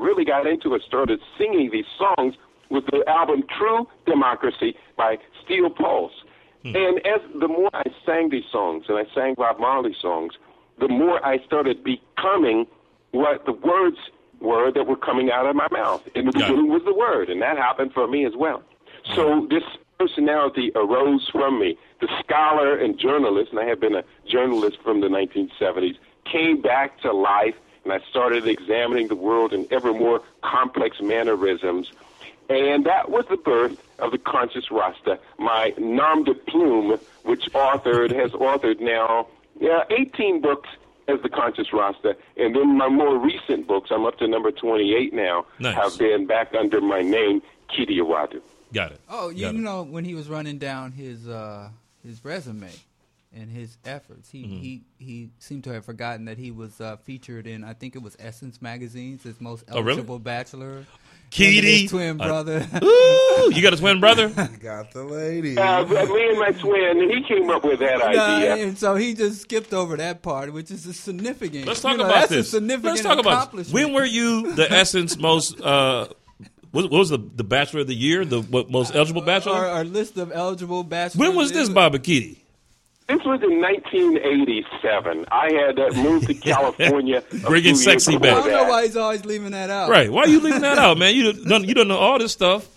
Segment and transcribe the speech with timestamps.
[0.00, 2.34] really got into it, started singing these songs,
[2.70, 6.12] was the album True Democracy by Steel Pulse.
[6.62, 6.76] Hmm.
[6.76, 10.34] And as the more I sang these songs, and I sang Bob Marley songs,
[10.78, 12.66] the more I started becoming
[13.12, 13.98] what the words
[14.40, 16.06] were that were coming out of my mouth.
[16.14, 18.62] In the beginning was the word, and that happened for me as well.
[19.14, 19.62] So this
[19.98, 21.76] personality arose from me.
[22.00, 25.96] The scholar and journalist, and I have been a journalist from the 1970s,
[26.30, 27.54] came back to life,
[27.84, 31.90] and I started examining the world in ever more complex mannerisms.
[32.48, 38.10] And that was the birth of the Conscious Rasta, my nom de plume, which authored
[38.14, 39.28] has authored now
[39.60, 40.68] yeah, 18 books
[41.06, 45.12] as the Conscious Rasta, and then my more recent books, I'm up to number 28
[45.12, 45.74] now, nice.
[45.74, 48.40] have been back under my name, Keidi Awadu.
[48.72, 49.00] Got it.
[49.08, 49.88] Oh, you Got know, it.
[49.88, 51.68] when he was running down his uh,
[52.04, 52.70] his resume
[53.34, 54.60] and his efforts, he, mm-hmm.
[54.60, 58.02] he he seemed to have forgotten that he was uh, featured in I think it
[58.02, 60.18] was Essence magazine's his most eligible oh, really?
[60.18, 60.86] bachelor.
[61.30, 62.66] Keidi, twin uh, brother.
[62.72, 64.28] Uh, ooh, you got a twin brother?
[64.60, 65.56] got the lady.
[65.56, 69.42] Uh, me and my twin, he came up with that idea, and so he just
[69.42, 71.66] skipped over that part, which is a significant.
[71.66, 72.48] Let's talk you know, about that's this.
[72.48, 73.70] A significant Let's talk about this.
[73.70, 75.60] when were you the Essence most.
[75.60, 76.08] Uh,
[76.72, 78.24] what, was the the bachelor of the year?
[78.24, 79.54] The what, most eligible bachelor?
[79.54, 81.28] Our, our, list of eligible bachelors.
[81.28, 82.38] When was this, Baba Keidi?
[83.10, 85.26] This was in 1987.
[85.32, 87.24] I had uh, moved to California.
[87.44, 88.36] Bringing sexy back.
[88.36, 89.90] I don't know why he's always leaving that out.
[89.90, 90.12] Right.
[90.12, 91.16] Why are you leaving that out, man?
[91.16, 92.68] You don't, you don't know all this stuff.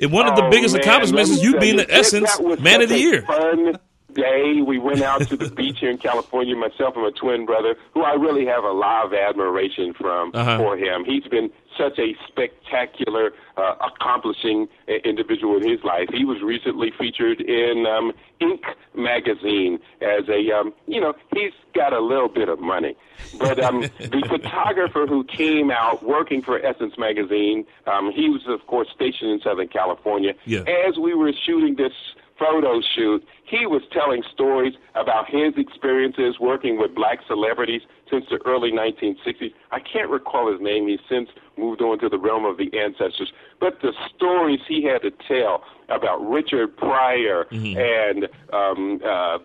[0.00, 2.88] And one of the oh, biggest man, accomplishments is you being the Essence Man of
[2.88, 3.20] the Year.
[3.22, 3.78] Fun
[4.14, 4.62] day.
[4.62, 8.02] We went out to the beach here in California, myself and my twin brother, who
[8.02, 10.58] I really have a lot of admiration from uh-huh.
[10.58, 11.04] for him.
[11.04, 14.68] He's been such a spectacular, uh, accomplishing
[15.04, 16.08] individual in his life.
[16.12, 18.62] He was recently featured in um, Inc.
[18.94, 22.96] magazine as a, um, you know, he's got a little bit of money.
[23.38, 28.66] But um, the photographer who came out working for Essence magazine, um, he was, of
[28.66, 30.34] course, stationed in Southern California.
[30.44, 30.60] Yeah.
[30.88, 31.92] As we were shooting this
[32.38, 37.82] photo shoot, he was telling stories about his experiences working with black celebrities
[38.12, 39.54] since the early 1960s.
[39.70, 40.86] I can't recall his name.
[40.86, 43.32] He's since moved on to the realm of the ancestors.
[43.58, 47.78] But the stories he had to tell about Richard Pryor mm-hmm.
[47.78, 49.38] and um, uh,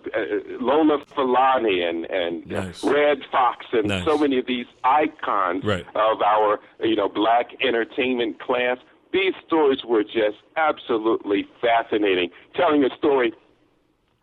[0.60, 2.84] Lola Falana and, and nice.
[2.84, 4.06] Redd Foxx and nice.
[4.06, 5.86] so many of these icons right.
[5.96, 8.78] of our you know black entertainment class
[9.14, 12.30] these stories were just absolutely fascinating.
[12.56, 13.34] Telling a story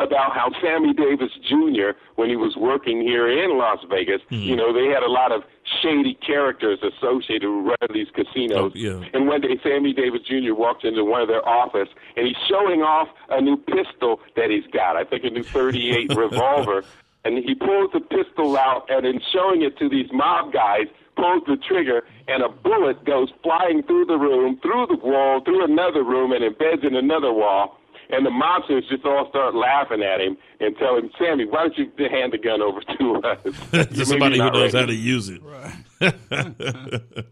[0.00, 4.42] about how Sammy Davis Jr., when he was working here in Las Vegas, mm-hmm.
[4.42, 5.42] you know, they had a lot of
[5.82, 8.72] shady characters associated with running these casinos.
[8.74, 9.08] Oh, yeah.
[9.12, 10.54] And one day, Sammy Davis Jr.
[10.54, 14.66] walked into one of their office, and he's showing off a new pistol that he's
[14.72, 14.96] got.
[14.96, 16.84] I think a new 38 revolver.
[17.24, 21.42] And he pulls the pistol out, and in showing it to these mob guys, pulls
[21.46, 26.02] the trigger, and a bullet goes flying through the room, through the wall, through another
[26.02, 27.78] room, and embeds in another wall.
[28.14, 31.78] And the mobsters just all start laughing at him and tell him, Sammy, why don't
[31.78, 33.42] you hand the gun over to us?
[33.88, 34.78] to somebody who knows ready.
[34.78, 35.42] how to use it.
[35.42, 35.74] Right.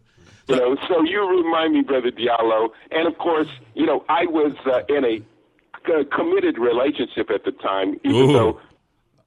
[0.49, 2.71] you know, so you remind me, Brother Diallo.
[2.91, 5.23] And of course, you know, I was uh, in a
[6.07, 8.33] committed relationship at the time, even Ooh.
[8.33, 8.61] though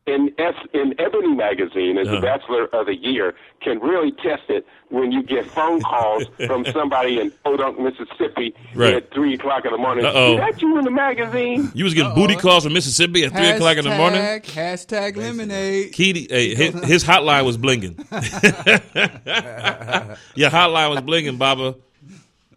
[0.08, 2.18] in S, in Ebony magazine as uh-huh.
[2.18, 6.64] the Bachelor of the Year can really test it when you get phone calls from
[6.66, 8.94] somebody in Podunk, Mississippi right.
[8.94, 10.06] at three o'clock in the morning.
[10.06, 10.34] Uh-oh.
[10.34, 11.72] Is that you in the magazine?
[11.74, 12.16] You was getting Uh-oh.
[12.16, 14.22] booty calls from Mississippi at three o'clock in the morning.
[14.22, 15.92] Hashtag lemonade.
[15.92, 17.98] Keidi, hey, his, his hotline was blinging.
[20.36, 21.76] Your hotline was blinging, Baba.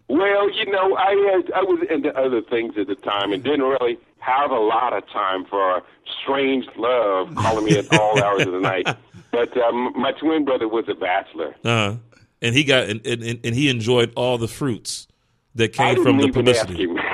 [0.08, 3.62] Well, you know, I had, I was into other things at the time and didn't
[3.62, 3.98] really
[4.28, 5.82] have a lot of time for
[6.22, 8.86] strange love calling me at all hours of the night.
[9.30, 11.54] But um, my twin brother was a bachelor.
[11.64, 11.96] Uh-huh.
[12.40, 15.08] And he got and, and, and he enjoyed all the fruits
[15.56, 16.86] that came from the publicity.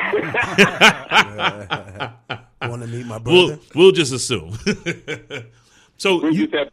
[2.68, 3.38] Want to meet my brother?
[3.38, 4.56] We'll, we'll just assume.
[5.96, 6.68] so we you, just have,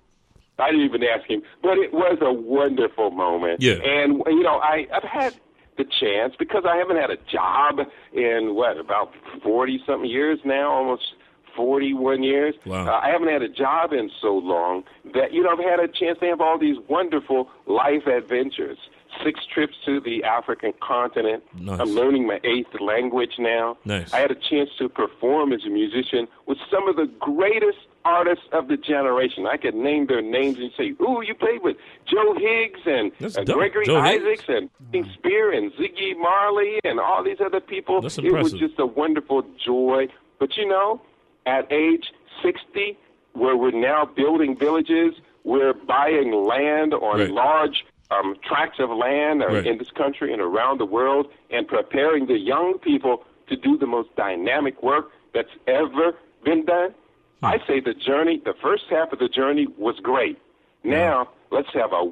[0.60, 3.62] I didn't even ask him, but it was a wonderful moment.
[3.62, 5.34] Yeah, and you know, I I've had
[5.78, 7.80] the chance because I haven't had a job
[8.14, 9.14] in what about
[9.44, 11.14] forty something years now, almost
[11.56, 12.56] 41 years.
[12.66, 12.88] Wow.
[12.88, 14.84] Uh, I haven't had a job in so long
[15.14, 18.78] that, you know, I've had a chance to have all these wonderful life adventures.
[19.24, 21.44] Six trips to the African continent.
[21.54, 21.80] Nice.
[21.80, 23.78] I'm learning my eighth language now.
[23.84, 24.14] Nice.
[24.14, 28.46] I had a chance to perform as a musician with some of the greatest artists
[28.52, 29.46] of the generation.
[29.46, 33.44] I could name their names and say, "Ooh, you played with Joe Higgs and uh,
[33.54, 34.50] Gregory Joe Isaacs Higgs?
[34.50, 38.80] and King Spear and Ziggy Marley and all these other people." That's it was just
[38.80, 40.08] a wonderful joy.
[40.40, 41.02] But you know,
[41.46, 42.12] at age
[42.44, 42.98] 60,
[43.34, 45.14] where we're now building villages,
[45.44, 47.32] we're buying land on right.
[47.32, 49.66] large um, tracts of land right.
[49.66, 53.88] in this country and around the world and preparing the young people to do the
[53.88, 56.14] most dynamic work that's ever
[56.44, 56.94] been done.
[57.42, 57.46] Hmm.
[57.46, 60.38] I say the journey, the first half of the journey was great.
[60.84, 62.12] Now, let's have a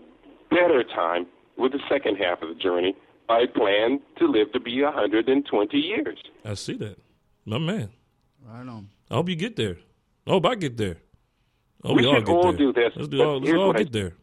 [0.49, 1.25] better time
[1.57, 2.95] with the second half of the journey.
[3.29, 6.17] I plan to live to be 120 years.
[6.43, 6.97] I see that.
[7.45, 7.89] My man.
[8.45, 8.89] Right on.
[9.09, 9.77] I hope you get there.
[10.25, 10.97] I hope I get there.
[11.83, 12.91] Oh, we, we all, all do this.
[12.95, 14.13] Let's do all, let's all get I, there.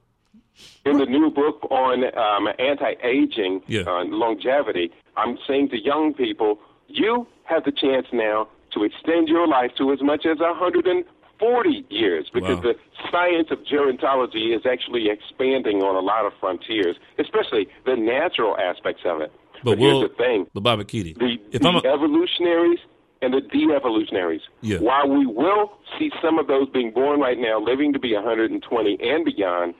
[0.84, 3.82] In the new book on um, anti-aging, yeah.
[3.82, 6.58] uh, longevity, I'm saying to young people,
[6.88, 12.30] you have the chance now to extend your life to as much as 140 years
[12.32, 12.62] because wow.
[12.62, 12.74] the
[13.10, 19.02] science of gerontology is actually expanding on a lot of frontiers, especially the natural aspects
[19.04, 19.32] of it.
[19.54, 21.16] But, but we'll, here's the thing: the Baba Keidi.
[21.18, 22.78] The, if the I'm a, evolutionaries
[23.22, 24.42] and the de-evolutionaries.
[24.60, 24.78] Yeah.
[24.78, 28.98] While we will see some of those being born right now, living to be 120
[29.00, 29.74] and beyond,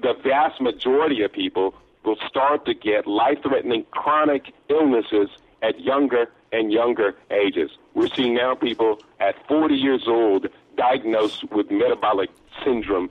[0.00, 1.74] the vast majority of people
[2.06, 5.28] will start to get life-threatening chronic illnesses
[5.62, 7.70] at younger and younger ages.
[7.94, 10.46] We're seeing now people at 40 years old
[10.76, 12.30] diagnosed with metabolic
[12.64, 13.10] syndrome,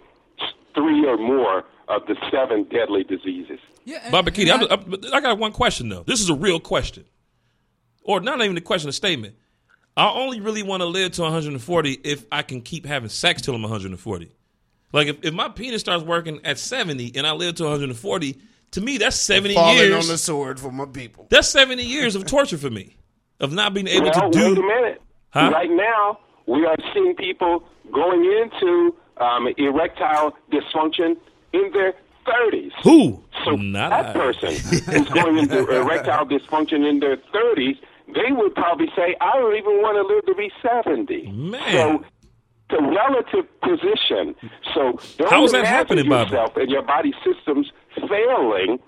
[0.73, 3.59] three or more of the seven deadly diseases.
[3.85, 6.03] Yeah, Baba Keidi, I, I, I got one question though.
[6.03, 7.05] This is a real question,
[8.03, 9.35] or not even a question, a statement.
[9.95, 13.55] I only really want to live to 140 if I can keep having sex till
[13.55, 14.31] I'm 140.
[14.93, 18.37] Like if, if my penis starts working at 70 and I live to 140,
[18.71, 20.05] to me that's 70 falling years.
[20.05, 21.27] on the sword for my people.
[21.29, 22.97] That's 70 years of torture for me
[23.39, 24.49] of not being able well, to do.
[24.49, 25.01] Wait a minute.
[25.31, 25.51] Huh?
[25.53, 27.63] Right now, we are seeing people
[27.93, 31.17] going into um, erectile dysfunction
[31.53, 31.93] in their
[32.25, 32.71] 30s.
[32.83, 33.23] Who?
[33.45, 34.49] So Not that person
[34.93, 37.77] is going into erectile dysfunction in their 30s.
[38.07, 41.61] They would probably say, "I don't even want to live to be 70." Man.
[41.71, 42.05] So
[42.69, 44.35] the relative position.
[44.73, 46.57] So don't How is that happening, yourself Bob?
[46.61, 47.71] and your body systems
[48.07, 48.79] failing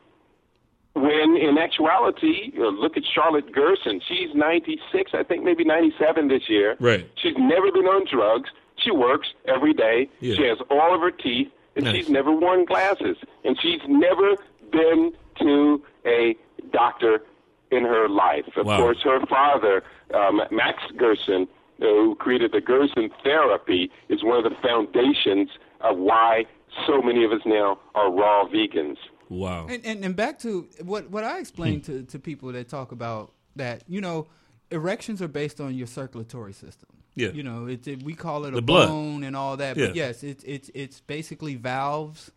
[0.94, 4.02] when in actuality, know, look at Charlotte Gerson.
[4.08, 6.76] She's 96, I think maybe 97 this year.
[6.80, 7.10] Right.
[7.16, 8.50] She's never been on drugs.
[8.78, 10.10] She works every day.
[10.20, 10.36] Yeah.
[10.36, 11.96] She has all of her teeth, and Nice.
[11.96, 13.18] she's never worn glasses.
[13.44, 14.36] And she's never
[14.72, 16.36] been to a
[16.72, 17.24] doctor
[17.72, 18.46] in her life.
[18.58, 18.78] Of Wow.
[18.80, 19.84] course, her father,
[20.14, 21.48] um, Max Gerson,
[21.82, 25.50] uh, who created the Gerson therapy, is one of the foundations
[25.82, 26.46] of why
[26.88, 28.98] so many of us now are raw vegans.
[29.30, 29.68] Wow.
[29.68, 31.86] And, and and back to what what I explain hmm.
[31.86, 34.28] to to people that talk about that you know
[34.72, 36.90] erections are based on your circulatory system.
[37.16, 37.30] Yeah.
[37.30, 38.88] You know, it's it, we call it The a blood.
[38.88, 39.88] bone and all that, Yeah.
[39.88, 42.32] but yes, it's it's it's basically valves.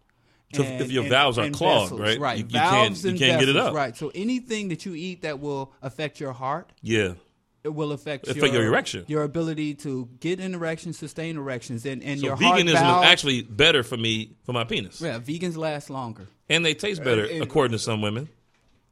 [0.55, 2.71] So if- and- if your and- valves are clogged, vessels, right, Right, you- you can't-
[2.71, 3.75] valves you and can't get it vessels, up.
[3.75, 3.97] Right.
[3.97, 7.15] So anything that you eat that will affect your heart, Yeah.
[7.65, 9.05] It will affect, Affect your erection.
[9.09, 13.05] your ability to get an erection, sustain erections, and and So your heart veganism valve.
[13.05, 16.27] is actually better for me for my penis, yeah, vegans last longer.
[16.49, 18.29] and they taste better and- according to some women.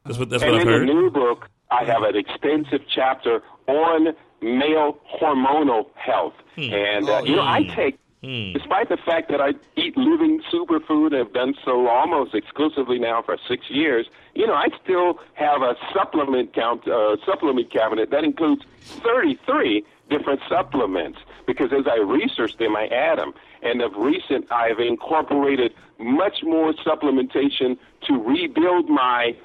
[0.05, 3.41] That's what that's and what I've in the new book, I have an extensive chapter
[3.67, 4.07] on
[4.41, 6.33] male hormonal health.
[6.55, 6.73] Hmm.
[6.73, 11.15] And, uh, you know, I take, despite the fact that I eat living superfood and
[11.15, 15.75] have done so almost exclusively now for six years, you know, I still have a
[15.93, 18.63] supplement count, uh, supplement cabinet that includes
[19.03, 23.33] 33 different supplements because as I research them, I add them.
[23.63, 27.77] And of recent, I've incorporated much more supplementation
[28.07, 29.35] to rebuild my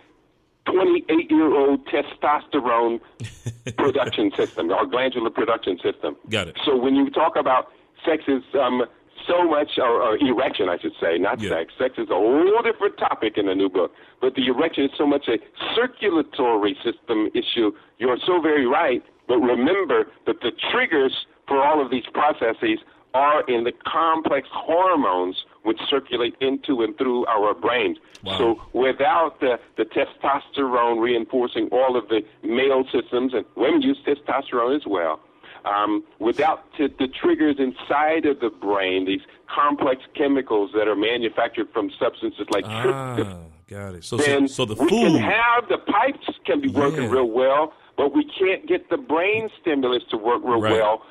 [0.67, 3.01] 28 year old testosterone
[3.79, 6.17] production system, our glandular production system.
[6.29, 6.59] Got it.
[6.65, 7.71] So when you talk about
[8.05, 8.85] sex is um,
[9.27, 11.51] so much, or, or erection, I should say, not Yeah.
[11.51, 11.73] sex.
[11.79, 13.93] Sex is a whole different topic in the new book.
[14.21, 15.39] But the erection is so much a
[15.75, 17.73] circulatory system issue.
[17.99, 19.03] You're so very right.
[19.29, 22.79] But remember that the triggers for all of these processes
[23.15, 27.97] are in the complex hormones which circulate into and through our brains.
[28.23, 28.39] Wow.
[28.39, 34.77] So without the, the testosterone reinforcing all of the male systems, and women use testosterone
[34.77, 35.21] as well,
[35.67, 39.21] um, without t- the triggers inside of the brain, these
[39.55, 44.05] complex chemicals that are manufactured from substances like tryptophan, Ah, got it.
[44.05, 45.21] So so, then so the we can food.
[45.21, 47.11] have the pipes can be working Yeah.
[47.11, 50.73] real well, but we can't get the brain stimulus to work real Right.
[50.73, 51.03] well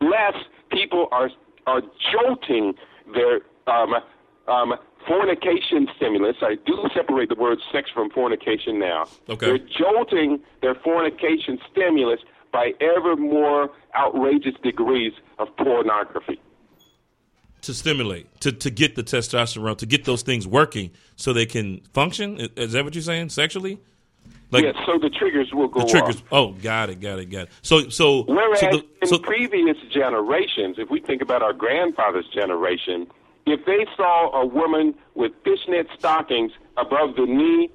[0.00, 0.34] unless
[0.70, 1.30] people are
[1.66, 2.74] are jolting
[3.14, 3.94] their um,
[4.48, 4.74] um,
[5.06, 6.36] fornication stimulus.
[6.42, 9.06] I do separate the word sex from fornication now.
[9.28, 9.46] Okay.
[9.46, 12.20] They're jolting their fornication stimulus
[12.52, 16.40] by ever more outrageous degrees of pornography.
[17.62, 21.80] to stimulate to to get the testosterone to get those things working so they can
[21.92, 22.38] function.
[22.56, 23.28] Is- that what you're saying?
[23.28, 23.78] Sexually,
[24.50, 26.16] like yes, so the triggers will go the triggers.
[26.16, 26.32] off.
[26.32, 27.50] Oh, got it, got it, got it.
[27.62, 32.28] So so Whereas so, the, in so previous generations, if we think about our grandfather's
[32.28, 33.06] generation,
[33.46, 37.70] if they saw a woman with fishnet stockings above the knee.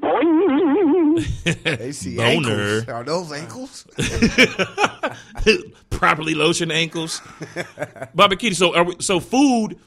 [0.00, 1.74] Boing.
[1.78, 2.78] They see Boner.
[2.78, 2.88] ankles.
[2.88, 3.86] Are those ankles?
[5.90, 7.20] properly lotion ankles.
[8.14, 9.78] Bobby Keidi, so are we, so food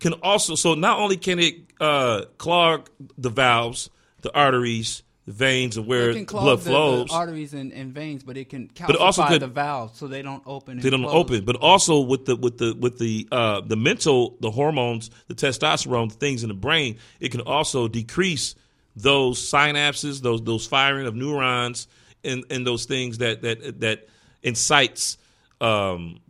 [0.00, 3.90] can also so not only can it uh, clog the valves,
[4.22, 7.08] the arteries, the veins, and where It can clog blood the, flows.
[7.08, 9.98] the arteries and, and veins, but it can calcify But it also could- the valves
[9.98, 10.72] so they don't open.
[10.74, 11.14] And they don't close.
[11.14, 15.34] open, but also with the with the with the uh, the mental, the hormones, the
[15.34, 18.54] testosterone, the things in the brain, it can also decrease
[18.96, 21.88] those synapses, those those firing of neurons,
[22.22, 24.08] and and those things that that that
[24.42, 25.18] incites
[25.60, 26.20] um,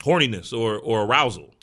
[0.00, 1.54] horniness or or arousal.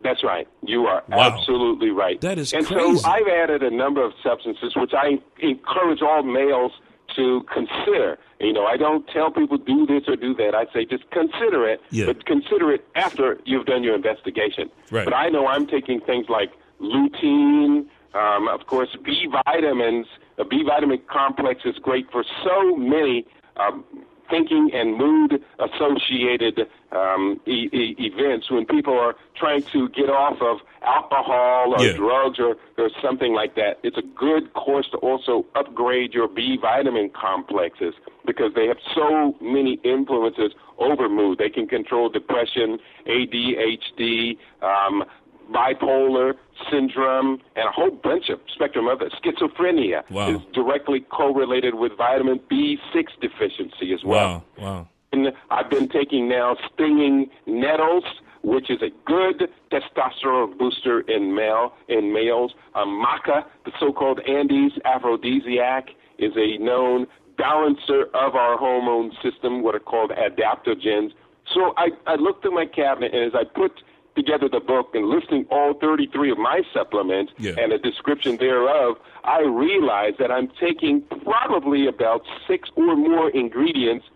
[0.00, 0.46] That's right.
[0.64, 1.18] You are Wow.
[1.38, 2.20] absolutely right.
[2.20, 2.98] That is and crazy.
[2.98, 6.70] so I've added a number of substances which I encourage all males
[7.16, 8.16] to consider.
[8.38, 10.54] You know, I don't tell people do this or do that.
[10.54, 12.06] I say just consider it, Yeah.
[12.06, 14.70] but consider it after you've done your investigation.
[14.92, 15.04] Right.
[15.04, 20.06] But I know I'm taking things like lutein, um, of course, B vitamins.
[20.38, 23.84] A B vitamin complex is great for so many um,
[24.30, 26.60] thinking and mood associated
[26.92, 31.96] um, e- e- events when people are trying to get off of alcohol or Yeah.
[31.96, 33.78] drugs or, or something like that.
[33.82, 37.94] It's a good course to also upgrade your B vitamin complexes
[38.26, 41.38] because they have so many influences over mood.
[41.38, 45.04] They can control depression, ADHD, um,
[45.52, 46.34] bipolar
[46.70, 49.12] syndrome, and a whole bunch of spectrum of it.
[49.22, 50.30] Schizophrenia Wow.
[50.30, 54.44] is directly correlated with vitamin B6 deficiency as well.
[54.58, 54.88] Wow, wow.
[55.12, 58.04] And I've been taking now stinging nettles,
[58.42, 62.54] which is a good testosterone booster in male in males.
[62.74, 65.88] Um, maca, the so-called Andes aphrodisiac,
[66.18, 67.06] is a known
[67.38, 71.12] balancer of our hormone system, what are called adaptogens.
[71.54, 73.72] So I, I looked through my cabinet, and as I put
[74.18, 77.52] together the book and listing all 33 of my supplements Yeah.
[77.60, 84.06] and a description thereof, I realized that I'm taking probably about six or more ingredients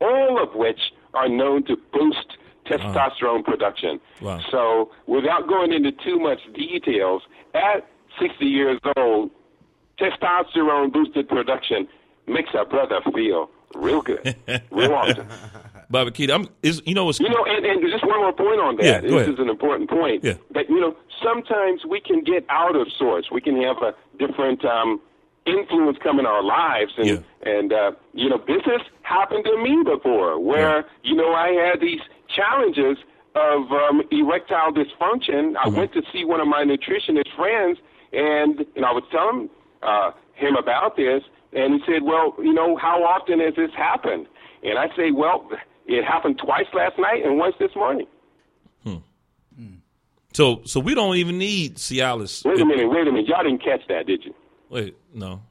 [0.00, 0.78] all of which
[1.14, 2.28] are known to boost
[2.66, 3.98] testosterone production.
[4.22, 4.38] Wow.
[4.52, 7.22] So, without going into too much details,
[7.54, 7.80] at
[8.20, 9.30] 60 years old,
[9.98, 11.88] testosterone boosted production
[12.28, 14.36] makes a brother feel real good,
[14.70, 15.26] real awesome.
[15.90, 18.60] Bobby Keidi, I'm is you know what's You know, and, and just one more point
[18.60, 18.84] on that.
[18.84, 19.28] Yeah, this ahead.
[19.30, 20.22] is an important point.
[20.22, 20.34] Yeah.
[20.52, 23.30] That you know, sometimes we can get out of sorts.
[23.30, 25.00] We can have a different um,
[25.46, 27.18] influence come in our lives, and Yeah.
[27.54, 31.80] and uh, you know, this has happened to me before, where you know I had
[31.80, 32.98] these challenges
[33.34, 35.56] of um, erectile dysfunction.
[35.56, 35.76] I Mm-hmm.
[35.76, 37.78] went to see one of my nutritionist friends,
[38.12, 39.48] and and I was telling
[39.82, 41.22] uh, him about this,
[41.54, 44.26] and he said, "Well, you know, how often has this happened?"
[44.62, 45.48] And I say, "Well,
[45.88, 48.06] it happened twice last night and once this morning."
[50.34, 52.44] so so we don't even need Cialis.
[52.44, 53.26] Wait a minute, wait a minute.
[53.26, 54.34] Y'all didn't catch that, did you?
[54.68, 55.42] Wait, no.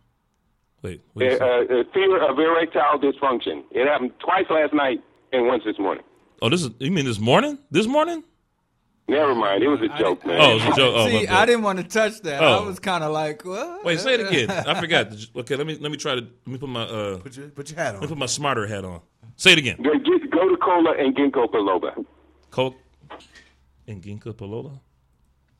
[0.84, 1.42] Wait, wait.
[1.42, 3.64] uh, uh, fear of erectile dysfunction.
[3.72, 5.00] It happened twice last night
[5.34, 6.04] and once this morning.
[6.42, 7.58] oh, this is you mean this morning?
[7.72, 8.24] This morning?
[9.10, 9.64] Never mind.
[9.64, 10.38] It was a joke, man.
[10.40, 10.94] Oh, it's a joke.
[10.96, 11.28] Oh, See.
[11.28, 12.44] I didn't want to touch that.
[12.44, 12.66] I Oh.
[12.66, 13.84] was kind of like, what?
[13.86, 14.52] Wait, say it again.
[14.52, 15.14] I forgot.
[15.36, 17.70] Okay, let me let me try to let me put my uh Put your, put
[17.72, 18.02] your hat on.
[18.02, 19.02] let me put my smarter hat on.
[19.38, 19.78] Say it again.
[19.82, 22.06] Go, get, go to cola and ginkgo biloba.
[22.52, 22.76] Coke
[23.88, 24.80] and ginkgo biloba.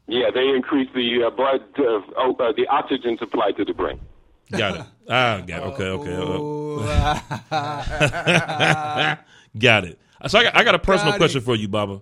[0.08, 4.00] Yeah, they increase the uh, blood, uh, oh, uh, the oxygen supply to the brain.
[4.52, 4.86] Got it.
[5.10, 5.66] Ah, got it.
[5.68, 6.14] Okay, okay.
[7.52, 9.16] uh,
[9.58, 9.98] got it.
[10.28, 12.02] So I got, I got a personal Got question for you, Baba.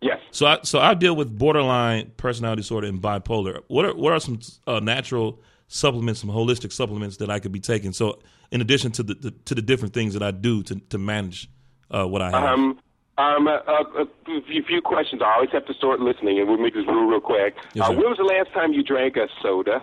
[0.00, 0.20] Yes.
[0.30, 3.62] So I so I deal with borderline personality disorder and bipolar.
[3.66, 4.38] What are what are some
[4.68, 7.92] uh, natural supplements, some holistic supplements that I could be taking?
[7.92, 10.98] So in addition to the, the to the different things that I do to to
[10.98, 11.48] manage
[11.90, 12.44] uh, what I have.
[12.44, 12.78] Um,
[13.18, 14.06] um, uh, uh, a
[14.46, 15.20] few, few questions.
[15.24, 17.56] I always have to start listening, and we'll make this real, real quick.
[17.74, 19.82] Yes, uh, when was the last time you drank a soda?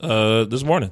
[0.00, 0.90] uh, this morning.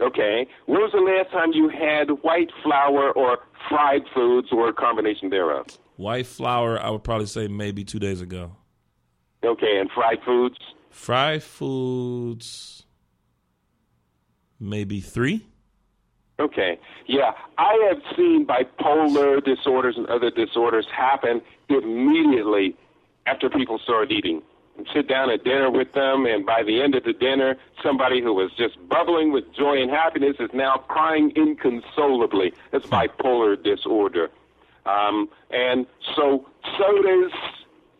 [0.00, 0.46] Okay.
[0.66, 3.38] When was the last time you had white flour or
[3.68, 5.66] fried foods or a combination thereof?
[5.96, 8.56] White flour, I would probably say maybe two days ago.
[9.44, 10.56] Okay, and fried foods?
[10.90, 12.86] Fried foods,
[14.58, 15.46] maybe three.
[16.38, 16.78] Okay.
[17.06, 22.76] Yeah, I have seen bipolar disorders and other disorders happen immediately
[23.26, 24.42] after people start eating.
[24.76, 28.20] You sit down at dinner with them, and by the end of the dinner, somebody
[28.20, 32.52] who was just bubbling with joy and happiness is now crying inconsolably.
[32.72, 34.30] That's bipolar disorder.
[34.84, 35.86] Um, and
[36.16, 37.32] so sodas,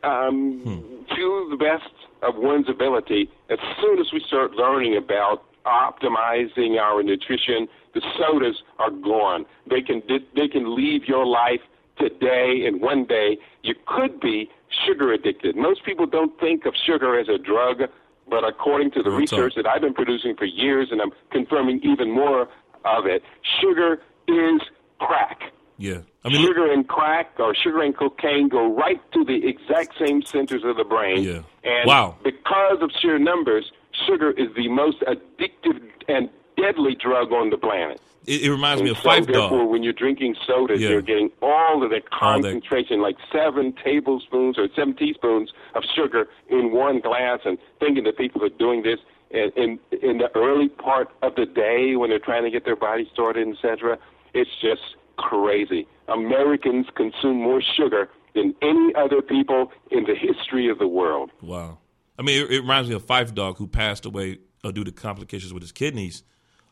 [0.03, 6.79] um, to the best of one's ability, as soon as we start learning about optimizing
[6.79, 9.47] our nutrition, the sodas are gone.
[9.69, 10.03] They can
[10.35, 11.61] they can leave your life
[11.99, 14.51] today, and one day you could be
[14.87, 15.57] sugar addicted.
[15.57, 17.83] Most people don't think of sugar as a drug,
[18.29, 22.11] but according to the research that I've been producing for years, and I'm confirming even
[22.11, 22.49] more
[22.85, 23.23] of it,
[23.61, 24.61] sugar is
[24.99, 25.53] crack.
[25.77, 26.01] Yeah.
[26.25, 30.23] I mean, sugar and crack or sugar and cocaine go right to the exact same
[30.23, 31.23] centers of the brain.
[31.23, 31.43] Yeah.
[31.65, 32.17] And Wow.
[32.23, 33.71] because of sheer numbers,
[34.07, 38.01] sugar is the most addictive and deadly drug on the planet.
[38.27, 39.69] it, it reminds me And of so, Five therefore, Dog.
[39.71, 40.91] when you're drinking sodas, Yeah.
[40.91, 46.29] you're getting all of the that- concentration, like seven tablespoons or seven teaspoons of sugar
[46.49, 48.99] in one glass, and thinking that people are doing this
[49.31, 52.77] in, in, in the early part of the day when they're trying to get their
[52.77, 53.99] body started, etc.
[54.33, 54.83] It's just
[55.19, 55.87] crazy.
[56.09, 61.31] Americans consume more sugar than any other people in the history of the world.
[61.41, 61.79] Wow.
[62.19, 64.93] I mean, it, it reminds me of Phife Dawg, who passed away uh, due to
[64.93, 66.23] complications with his kidneys.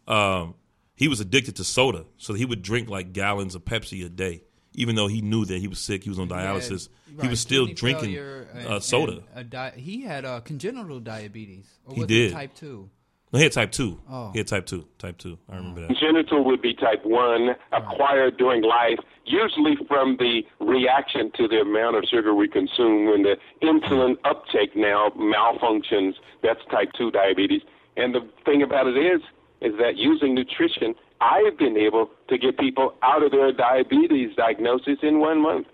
[0.06, 0.54] Um,
[0.94, 4.42] he was addicted to soda, so he would drink like gallons of Pepsi a day,
[4.74, 6.02] even though he knew that he was sick.
[6.04, 6.88] He was on dialysis.
[7.06, 9.22] he Right, was still drinking and- uh, soda.
[9.34, 11.66] a di- he had uh, congenital diabetes.
[11.86, 12.30] Or He did.
[12.30, 12.90] It type two.
[13.32, 13.98] No, he had type two.
[14.10, 14.30] Oh.
[14.32, 14.86] He had type two.
[14.98, 15.38] Type two.
[15.48, 15.86] I remember that.
[15.88, 21.96] Congenital would be type 1, acquired during life, usually from the reaction to the amount
[21.96, 26.12] of sugar we consume when the insulin uptake now malfunctions.
[26.42, 27.62] That's type 2 diabetes.
[27.96, 29.22] And the thing about it is,
[29.64, 34.98] is that using nutrition, I've been able to get people out of their diabetes diagnosis
[35.02, 35.66] in one month.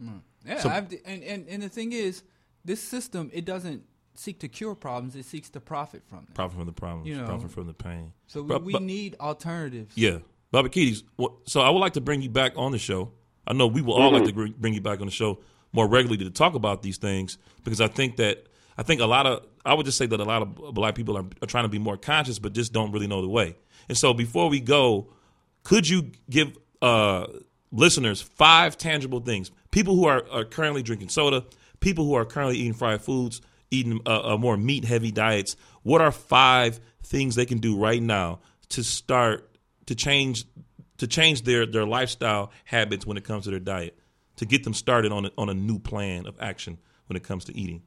[0.00, 0.20] Mm.
[0.46, 2.22] Yeah, So- I've, and, and and the thing is,
[2.64, 3.82] this system it doesn't
[4.14, 6.34] seek to cure problems; it seeks to profit from them.
[6.34, 7.08] Profit from the problems.
[7.08, 7.26] You know.
[7.26, 8.12] profit from the pain.
[8.26, 9.96] So we, But- we but- need alternatives.
[9.96, 10.18] Yeah,
[10.50, 11.04] Bobby Keys.
[11.16, 13.12] What, so I would like to bring you back on the show.
[13.46, 14.28] I know we will all like mm-hmm.
[14.28, 15.40] to bring bring you back on the show
[15.72, 19.26] more regularly to talk about these things because I think that I think a lot
[19.26, 21.68] of I would just say that a lot of black people are, are trying to
[21.68, 23.56] be more conscious, but just don't really know the way.
[23.88, 25.12] And so before we go,
[25.62, 27.26] could you give uh,
[27.70, 29.50] listeners five tangible things?
[29.70, 31.44] People who are, are currently drinking soda,
[31.80, 35.56] people who are currently eating fried foods, eating uh, uh, more meat heavy diets.
[35.82, 39.50] What are five things they can do right now to start
[39.86, 40.44] to change
[40.98, 43.98] to change their their lifestyle habits when it comes to their diet,
[44.36, 47.44] to get them started on a, on a new plan of action when it comes
[47.44, 47.82] to eating?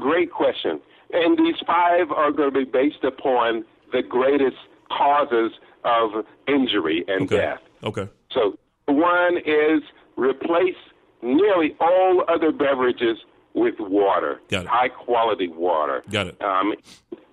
[0.00, 0.80] Great question.
[1.12, 4.56] And these five are going to be based upon the greatest
[4.90, 5.52] causes
[5.84, 7.36] of injury and Okay.
[7.36, 7.60] death.
[7.84, 8.08] Okay.
[8.30, 9.82] So one is
[10.16, 10.76] replace
[11.22, 13.18] nearly all other beverages
[13.54, 14.68] with water, Got it.
[14.68, 16.02] high quality water.
[16.10, 16.42] Got it.
[16.42, 16.74] Um,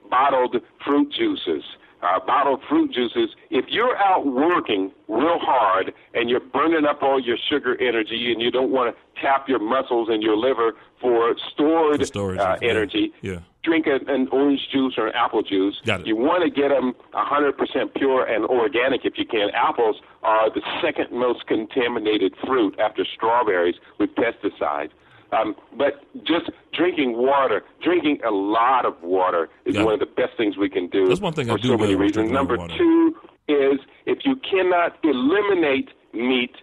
[0.10, 1.64] bottled fruit juices.
[2.02, 3.30] Uh, bottled fruit juices.
[3.50, 8.42] If you're out working real hard and you're burning up all your sugar energy and
[8.42, 12.56] you don't want to tap your muscles and your liver for stored For storage, uh,
[12.62, 13.40] energy, Yeah.
[13.64, 15.76] drink a, an orange juice or an apple juice.
[15.86, 16.08] Got it.
[16.08, 19.50] You want to get them 100% pure and organic if you can.
[19.54, 24.92] Apples are the second most contaminated fruit after strawberries with pesticides.
[25.32, 30.08] Um, but just drinking water, drinking a lot of water is Got one of the
[30.08, 32.32] best things we can do That's one thing I do so many reasons.
[32.32, 33.16] drinking a lot Number two
[33.48, 36.56] is if you cannot eliminate meat,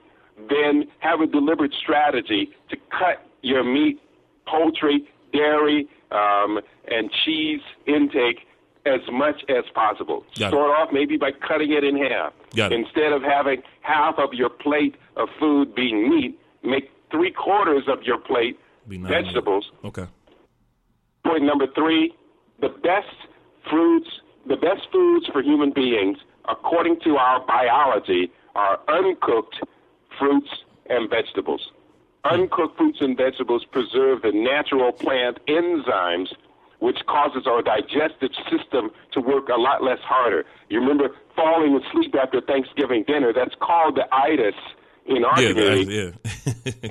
[0.48, 4.00] then have a deliberate strategy to cut your meat,
[4.46, 8.46] poultry, dairy, um, and cheese intake
[8.84, 10.24] as much as possible.
[10.38, 10.50] Got it.
[10.50, 12.32] Start off maybe by cutting it in half.
[12.54, 12.80] Got it.
[12.80, 18.02] Instead of having half of your plate of food being meat, make three quarters of
[18.02, 19.70] your plate vegetables.
[19.84, 20.06] Okay.
[21.24, 22.14] Point number three,
[22.60, 23.16] the best
[23.68, 24.08] fruits,
[24.46, 29.56] the best foods for human beings, according to our biology, are uncooked
[30.18, 30.48] fruits
[30.88, 31.70] and vegetables.
[32.24, 36.28] Uncooked fruits and vegetables preserve the natural plant enzymes,
[36.78, 40.44] which causes our digestive system to work a lot less harder.
[40.68, 43.32] You remember falling asleep after Thanksgiving dinner?
[43.32, 44.54] That's called the itis
[45.08, 45.48] in our Yeah.
[45.52, 46.12] community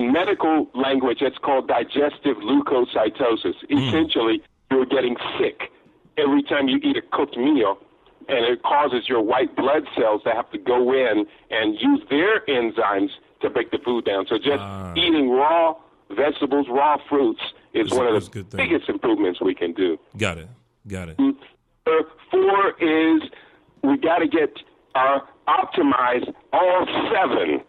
[0.00, 3.54] medical language, it's called digestive leukocytosis.
[3.70, 5.70] Essentially, you're getting sick
[6.16, 7.78] every time you eat a cooked meal,
[8.28, 12.40] and it causes your white blood cells to have to go in and use their
[12.48, 14.26] enzymes to break the food down.
[14.26, 14.92] So just Ah.
[14.96, 15.74] eating raw
[16.10, 17.40] vegetables, raw fruits
[17.74, 19.98] is one of the biggest improvements we can do.
[20.16, 20.48] Got it.
[20.88, 21.16] Got it.
[21.86, 21.90] Uh,
[22.30, 23.22] four is
[23.82, 24.50] we got to get
[24.94, 27.60] uh, optimize all seven,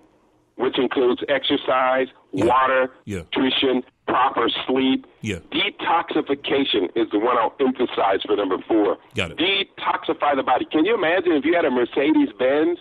[0.58, 2.46] which includes exercise, Yeah.
[2.46, 3.20] water, Yeah.
[3.20, 5.06] nutrition, proper sleep.
[5.22, 5.38] Yeah.
[5.52, 8.98] Detoxification is the one I'll emphasize for number four.
[9.16, 9.38] Got it.
[9.38, 10.66] Detoxify the body.
[10.66, 12.80] Can you imagine if you had a Mercedes Benz,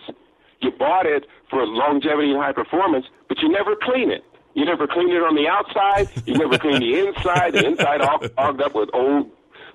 [0.61, 4.23] you bought it for longevity and high performance, but you never clean it.
[4.53, 6.09] You never clean it on the outside.
[6.25, 7.53] You never clean the inside.
[7.53, 9.29] The inside all clogged up with old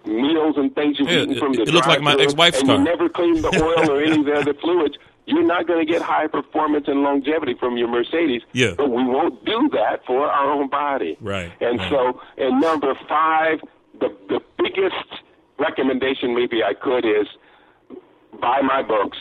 [0.05, 2.69] meals and things you've Yeah, eaten from it- the it looks like my ex-wife's and
[2.69, 2.79] car.
[2.79, 4.97] you never clean the oil or any of the other fluids.
[5.27, 8.43] You're not going to get high performance and longevity from your Mercedes.
[8.53, 8.75] Yeah.
[8.77, 11.17] But we won't do that for our own body.
[11.21, 11.91] Right, And right.
[11.91, 13.61] so, and number five,
[14.01, 15.23] the the biggest
[15.59, 17.29] recommendation maybe I could is
[18.41, 19.19] buy my books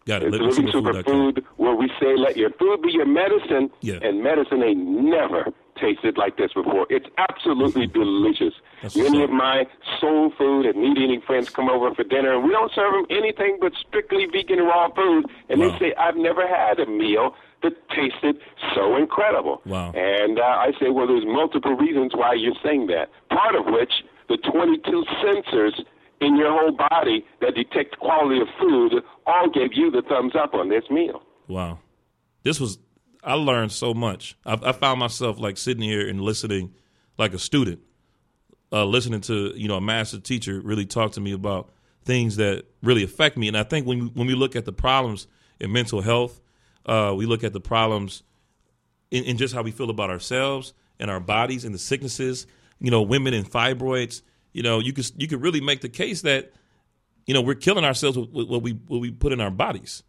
[0.06, 0.32] Got it.
[0.34, 0.72] It's Living.
[0.72, 3.98] Superfood, where we say let your food be your medicine, Yeah.
[4.00, 6.86] and medicine ain't never tasted like this before.
[6.88, 8.00] It's absolutely mm-hmm.
[8.00, 8.54] delicious.
[8.82, 9.66] That's Many of my
[10.00, 13.04] soul food and meat eating friends come over for dinner, and we don't serve them
[13.10, 15.70] anything but strictly vegan raw food, and Wow.
[15.72, 18.40] they say, I've never had a meal that tasted
[18.74, 19.60] so incredible.
[19.66, 19.92] Wow.
[19.92, 23.10] And uh, I say, well, there's multiple reasons why you're saying that.
[23.30, 23.92] Part of which,
[24.28, 25.80] the 22 sensors
[26.20, 30.54] in your whole body that detect quality of food all gave you the thumbs up
[30.54, 31.22] on this meal.
[31.46, 31.78] Wow.
[32.42, 32.78] This was,
[33.22, 34.36] I learned so much.
[34.44, 36.74] I, I found myself like sitting here and listening
[37.16, 37.80] like a student,
[38.72, 41.70] uh, listening to, you know, a master teacher really talk to me about
[42.04, 43.48] things that really affect me.
[43.48, 45.26] And I think when, when we look at the problems
[45.60, 46.40] in mental health,
[46.88, 48.22] uh, we look at the problems
[49.10, 52.46] in, in just how we feel about ourselves and our bodies and the sicknesses,
[52.80, 54.22] you know, women and fibroids,
[54.52, 56.52] you know, you could, you could really make the case that,
[57.26, 60.02] you know, we're killing ourselves with, with what we, what we put in our bodies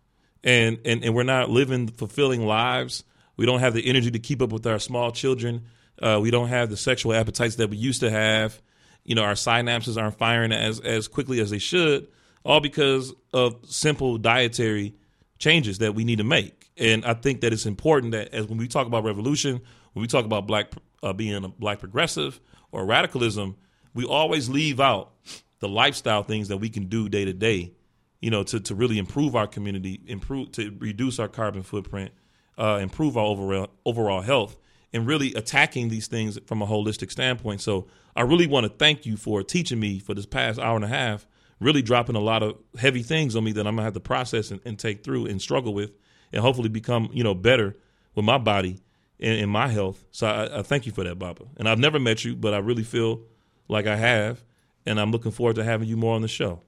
[0.44, 3.04] and, and and we're not living fulfilling lives.
[3.38, 5.66] We don't have the energy to keep up with our small children.
[6.02, 8.62] Uh, we don't have the sexual appetites that we used to have.
[9.04, 12.08] You know, our synapses aren't firing as as quickly as they should,
[12.44, 14.96] all because of simple dietary
[15.38, 16.59] changes that we need to make.
[16.80, 19.62] And I think that it's important that as when we talk about revolution,
[19.94, 20.72] when we talk about black
[21.04, 22.40] uh, being a black progressive
[22.72, 23.58] or radicalism,
[23.94, 25.12] we always leave out
[25.60, 27.74] the lifestyle things that we can do day to day
[28.22, 32.12] you know, to, to really improve our community, improve to reduce our carbon footprint,
[32.58, 34.58] uh, improve our overall overall health,
[34.92, 37.62] and really attacking these things from a holistic standpoint.
[37.62, 40.84] So I really want to thank you for teaching me for this past hour and
[40.84, 41.28] a half,
[41.60, 44.52] really dropping a lot of heavy things on me that I'm gonna have to process
[44.52, 45.92] and, and take through and struggle with,
[46.32, 47.76] and hopefully become you know better
[48.16, 48.82] with my body
[49.20, 50.04] and, and my health.
[50.12, 51.44] So I, I thank you for that, Baba.
[51.58, 53.22] And I've never met you, but I really feel
[53.68, 54.44] like I have,
[54.86, 56.62] and I'm looking forward to having you more on the show.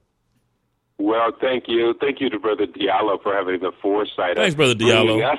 [0.98, 1.94] Well, thank you.
[2.00, 5.32] Thank you to Brother Diallo for having the foresight Thanks, of Brother bringing Diallo.
[5.32, 5.38] us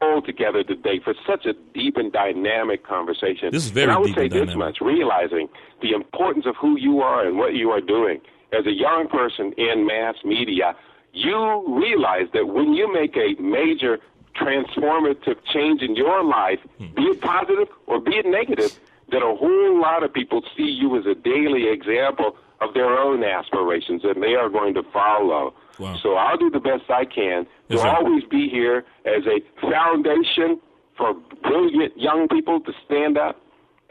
[0.00, 3.50] all together today for such a deep and dynamic conversation.
[3.52, 4.56] This is very and I would say this dynamic.
[4.56, 5.48] much, realizing
[5.82, 8.20] the importance of who you are and what you are doing.
[8.52, 10.74] As a young person in mass media,
[11.14, 13.98] you realize that when you make a major
[14.36, 16.86] transformative change in your life, Hmm.
[16.94, 18.78] be it positive or be it negative,
[19.10, 23.22] that a whole lot of people see you as a daily example of their own
[23.22, 25.54] aspirations and they are going to follow.
[25.78, 25.96] Wow.
[26.02, 27.86] So I'll do the best I can to sir.
[27.88, 30.60] always be here as a foundation
[30.96, 33.40] for brilliant young people to stand up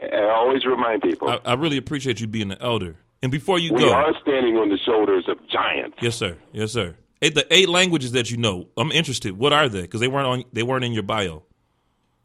[0.00, 2.96] and always remind people I, I really appreciate you being an elder.
[3.22, 5.96] And before you we go, we are standing on the shoulders of giants.
[6.02, 6.96] yes, sir, yes, sir.
[7.22, 8.68] Eight, the eight languages that you know.
[8.76, 9.38] I'm interested.
[9.38, 9.82] What are they?
[9.82, 10.44] Because they weren't on.
[10.52, 11.42] They weren't in your bio.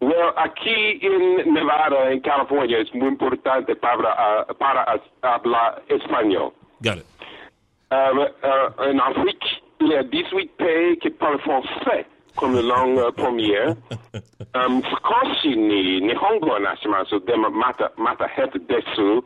[0.01, 6.53] Well, aquí en Nevada, en California, es muy importante para, uh, para hablar español.
[6.81, 7.05] Got it.
[7.91, 9.43] Ah, um, uh, en Afrique,
[9.81, 13.75] il y a 18 pays qui parlent français comme langue première.
[14.55, 17.19] um, Scorsini, Nihongo National, so
[17.51, 19.21] mata, mata het desu.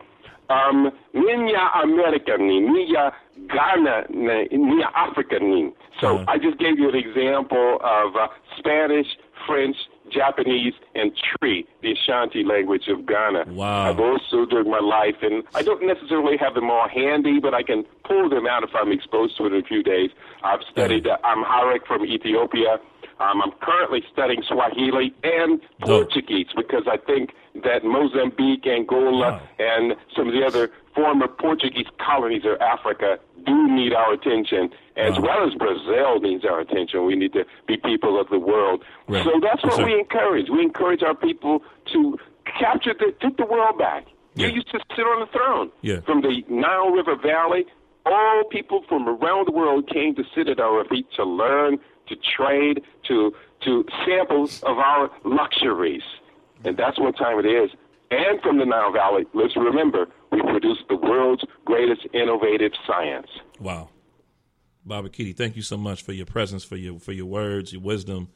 [0.49, 3.11] Um, ninya American ni, ninya
[3.47, 5.71] Ghana ni, ninya African ni.
[5.99, 6.25] So uh-huh.
[6.27, 8.27] I just gave you an example of uh,
[8.57, 9.07] Spanish,
[9.47, 9.77] French,
[10.11, 13.45] Japanese, and Twi, the Ashanti language of Ghana.
[13.47, 13.89] Wow.
[13.89, 17.63] I've also during my life, and I don't necessarily have them all handy, but I
[17.63, 20.11] can pull them out if I'm exposed to it in a few days.
[20.43, 22.79] I've studied uh, Amharic from Ethiopia.
[23.19, 25.61] Um, I'm currently studying Swahili and.
[25.81, 27.31] Portuguese because I think
[27.63, 33.93] that Mozambique, Angola, and some of the other former Portuguese colonies of Africa do need
[33.93, 37.05] our attention, as well as Brazil needs our attention.
[37.05, 38.83] We need to be people of the world.
[39.07, 39.23] Right.
[39.23, 39.85] So that's what sir.
[39.85, 40.49] we encourage.
[40.49, 41.61] We encourage our people
[41.93, 42.17] to
[42.59, 44.05] capture the take the world back.
[44.35, 44.47] Yeah.
[44.47, 45.71] You used to sit on the throne.
[45.81, 45.99] Yeah.
[46.01, 47.65] From the Nile River Valley,
[48.05, 52.15] all people from around the world came to sit at our feet to learn, to
[52.37, 56.03] trade, to to sample of our luxuries.
[56.65, 57.69] And that's what time it is.
[58.11, 63.27] And from the Nile Valley, let's remember, we produce the world's greatest innovative science.
[63.59, 63.89] Wow.
[64.85, 67.81] Baba Keidi, thank you so much for your presence, for your for your words, your
[67.81, 68.29] wisdom,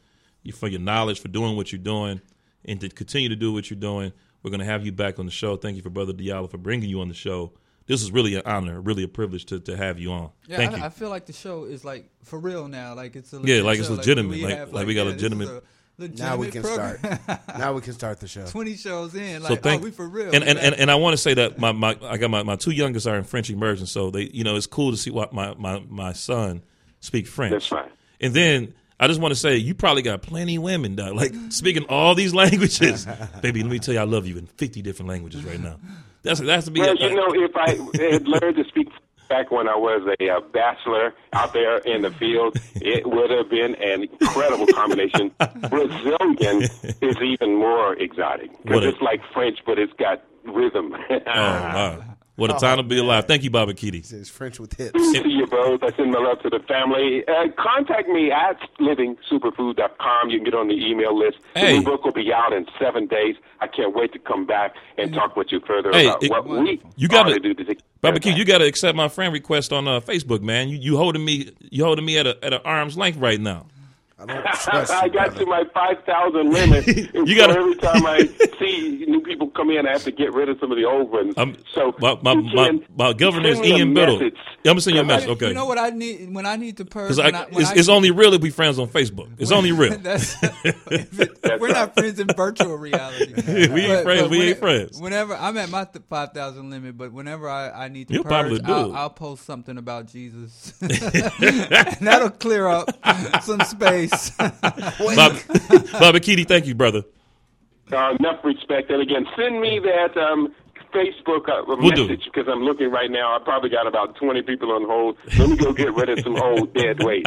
[0.53, 2.21] for your knowledge, for doing what you're doing,
[2.65, 4.13] and to continue to do what you're doing.
[4.43, 5.57] We're going to have you back on the show.
[5.57, 7.51] Thank you for Brother Diallo for bringing you on the show.
[7.87, 10.29] This is really an honor, really a privilege to, to have you on.
[10.45, 10.83] Yeah, Thank I, you.
[10.83, 12.93] I feel like the show is like for real now.
[12.93, 13.93] Like it's a Yeah, legit like it's show.
[13.95, 14.39] legitimate.
[14.41, 15.63] Like- have, like we got yeah, this legitimate-
[16.19, 16.97] now we can program.
[16.97, 17.39] start.
[17.57, 18.45] now we can start the show.
[18.45, 20.33] Twenty shows in, like So thank- oh, we for real.
[20.35, 22.55] and and, and, and I want to say that my, my I got my, my
[22.55, 25.33] two youngest are in French immersion, so they you know it's cool to see what
[25.33, 26.61] my, my, my son
[26.99, 27.51] speak French.
[27.53, 27.89] That's fine.
[28.21, 31.33] And then I just want to say you probably got plenty of women dog, like
[31.49, 33.05] speaking all these languages.
[33.41, 35.77] Baby, let me tell you, I love you in fifty different languages right now.
[36.23, 36.79] That's that's to be.
[36.81, 37.71] Well, a- you know, if I
[38.11, 38.89] had learned to speak
[39.29, 43.49] back when I was a uh, bachelor out there in the field, it would have
[43.49, 45.31] been an incredible combination.
[45.69, 46.63] Brazilian
[47.01, 50.95] is even more exotic because it's like French, but it's got rhythm.
[51.09, 52.03] oh wow,
[52.37, 53.25] what a time to be alive!
[53.25, 54.09] Thank you, Baba Keidi.
[54.13, 54.93] It's French with hips.
[54.93, 55.83] to you both.
[55.83, 57.23] I send my love to the family.
[57.27, 60.29] Uh, contact me at livingsuperfood.com.
[60.29, 61.37] You can get on the email list.
[61.53, 61.77] The Hey.
[61.79, 63.35] new book will be out in seven days.
[63.59, 66.47] I can't wait to come back and talk with you further Hey, about it- what
[66.47, 69.07] we You gotta- to do to take Baba care Keidi, you got to accept my
[69.07, 70.69] friend request on uh, Facebook, man.
[70.69, 73.65] You you holding me you holding me at a at an arm's length right now.
[74.19, 75.39] I don't trust I got brother.
[75.39, 76.87] to my 5,000 limit.
[77.27, 78.19] You gotta- every time I
[78.59, 81.11] see new people come in, I have to get rid of some of the old
[81.11, 81.33] ones.
[81.37, 84.19] I'm- so my my, you my, my governor is send me a Ian Biddle.
[84.21, 84.31] I'm
[84.63, 85.29] gonna send you a message.
[85.29, 85.49] Okay.
[85.49, 87.15] You know what I need when I need to purge?
[87.15, 89.29] Because when I, when it's, I- it's only real if we friends on Facebook.
[89.37, 89.97] It's only real.
[89.97, 93.33] That's, it- we're not friends in virtual reality.
[93.71, 94.99] We ain't friends, we ain't friends.
[95.01, 98.29] Whenever I'm at my five thousand limit, but whenever I, I need to You'll purge,
[98.31, 98.95] probably do I'll.
[98.95, 100.73] I'll post something about Jesus,
[102.01, 102.89] that'll clear up
[103.43, 104.06] some space.
[104.37, 105.37] Bob,
[105.91, 107.03] Baba Keidi, thank you, brother.
[107.91, 108.89] Uh, enough respect.
[108.89, 110.53] And again, send me that um,
[110.93, 113.35] Facebook uh, We'll message because I'm looking right now.
[113.35, 115.17] I probably got about 20 people on hold.
[115.37, 117.25] Let me go get rid of some old dead weight.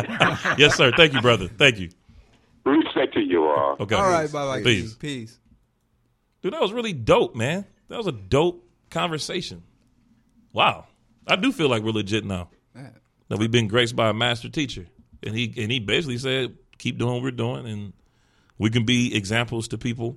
[0.58, 0.92] Yes, sir.
[0.96, 1.48] Thank you, brother.
[1.48, 1.90] Thank you.
[2.64, 3.76] respect to you all.
[3.80, 3.94] Okay.
[3.94, 4.62] All right, bye bye.
[4.62, 4.94] Peace.
[4.94, 5.38] Peace.
[6.42, 7.64] Dude, that was really dope, man.
[7.88, 9.62] That was a dope conversation.
[10.52, 10.86] Wow.
[11.26, 12.50] I do feel like we're legit now.
[12.74, 12.94] Man.
[13.28, 14.86] That we've been graced by a master teacher.
[15.22, 17.92] And he and he basically said, keep doing what we're doing and
[18.58, 20.16] we can be examples to people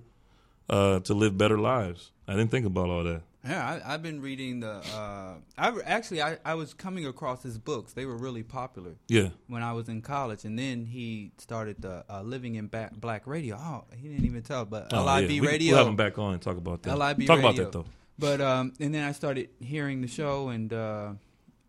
[0.69, 2.11] uh, to live better lives.
[2.27, 3.21] I didn't think about all that.
[3.45, 4.75] Yeah, I, I've been reading the.
[4.95, 7.91] Uh, I actually I, I was coming across his books.
[7.91, 9.29] They were really popular Yeah.
[9.47, 13.27] when I was in college, and then he started the uh, living in ba- black
[13.27, 13.57] radio.
[13.59, 15.41] Oh, he didn't even tell, but Oh, LIB yeah.
[15.41, 15.71] We- radio.
[15.73, 16.97] We'll have him back on and talk about that.
[16.97, 17.85] LIB talk about that though.
[18.17, 21.11] But um, and then I started hearing the show, and uh,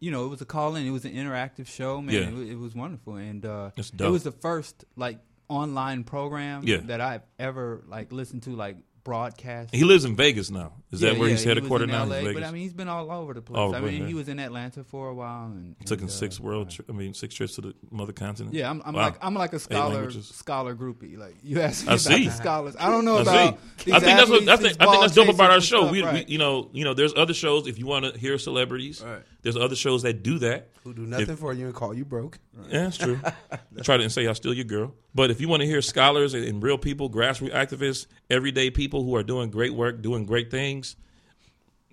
[0.04, 0.86] you know, it was a call in.
[0.86, 2.14] It was an interactive show, man.
[2.14, 2.28] Yeah.
[2.28, 6.78] It, was, it was wonderful, and uh, it was the first like online program Yeah.
[6.84, 9.74] that I've ever like listened to, like broadcast.
[9.74, 10.72] He lives in Vegas now.
[10.94, 12.04] Is that where yeah, he's he was headquartered in now?
[12.04, 13.58] LA, He's but I mean, he's been all over the place.
[13.58, 14.06] Oh, I mean, really?
[14.06, 16.70] he was in Atlanta for a while, and, Took him uh, six world.
[16.70, 18.54] Tri- I mean, six trips to the mother continent.
[18.54, 19.02] Yeah, I'm, I'm Wow.
[19.02, 21.18] like I'm like a scholar scholar groupie.
[21.18, 22.24] Like you ask me I about see.
[22.26, 22.76] the scholars.
[22.78, 23.58] I don't know I about.
[23.78, 23.84] see.
[23.86, 25.82] These I think that's what I think, I think that's dope about our show.
[25.82, 28.18] and We, stuff, we, you know, you know, there's other shows if you want to
[28.18, 29.02] hear celebrities.
[29.04, 29.22] Right.
[29.42, 30.68] There's other shows that do that.
[30.84, 32.38] Who do nothing for you and call you broke.
[32.70, 33.20] Yeah, that's true.
[33.52, 34.94] I try to say I steal your girl.
[35.14, 39.04] But if you want to hear scholars and, and real people, grassroots activists, everyday people
[39.04, 40.83] who are doing great work, doing great things,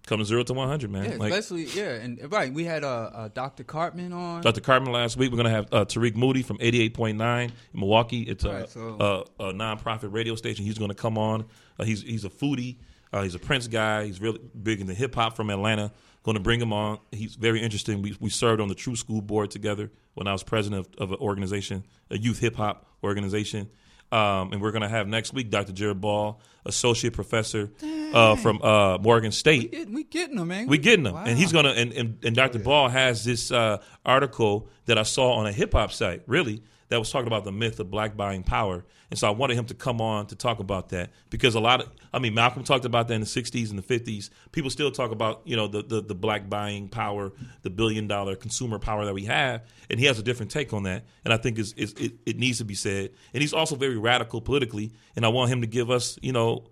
[0.08, 1.12] come zero to one hundred, man.
[1.12, 2.54] Yeah, like especially yeah, and right.
[2.54, 3.64] We had uh, uh, Dr.
[3.64, 4.42] Cartman on.
[4.42, 4.62] Dr.
[4.62, 5.32] Cartman last week.
[5.32, 8.22] We're gonna have uh, Tarik Moody from eighty eight point nine in Milwaukee.
[8.22, 10.66] It's a, Right, so- a, a nonprofit radio station.
[10.66, 11.46] He's gonna come on.
[11.80, 12.78] Uh, he's he's a foodie.
[13.14, 14.06] Uh, he's a Prince guy.
[14.06, 15.92] He's really big into hip hop from Atlanta.
[16.24, 17.00] Going to bring him on.
[17.12, 18.02] He's very interesting.
[18.04, 21.12] We, we served on the True Skool board together when I was president of, of
[21.14, 23.70] an organization, a youth hip hop organization.
[24.12, 25.72] Um, and we're going to have next week Dr.
[25.72, 27.72] Jared Ball, associate professor
[28.14, 29.72] uh, from uh, Morgan State.
[29.72, 30.68] Get- we getting them, man.
[30.68, 31.24] We getting him, Wow.
[31.26, 31.70] and he's gonna.
[31.70, 32.60] And, and, and Dr.
[32.60, 37.00] Ball has this uh, article that I saw on a hip hop site, really, that
[37.00, 38.84] was talking about the myth of black buying power.
[39.10, 41.80] And so I wanted him to come on to talk about that because a lot
[41.80, 44.30] of, I mean, Malcolm talked about that in the '60s and the '50s.
[44.52, 48.36] People still talk about, you know, the the, the black buying power, the billion dollar
[48.36, 51.06] consumer power that we have, and he has a different take on that.
[51.24, 53.12] And I think is it, it needs to be said.
[53.34, 56.66] And he's also very radical politically, and I want him to give us, you know,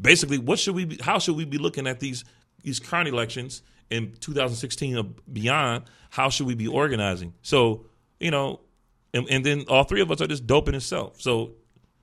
[0.00, 2.24] basically what should we be, how should we be looking at these
[2.62, 7.84] these current elections in 2016 or beyond how should we be organizing so
[8.18, 8.60] you know
[9.14, 11.20] and, and then all three of us are just dope in itself.
[11.20, 11.52] So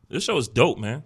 [0.10, 1.04] this show is dope man.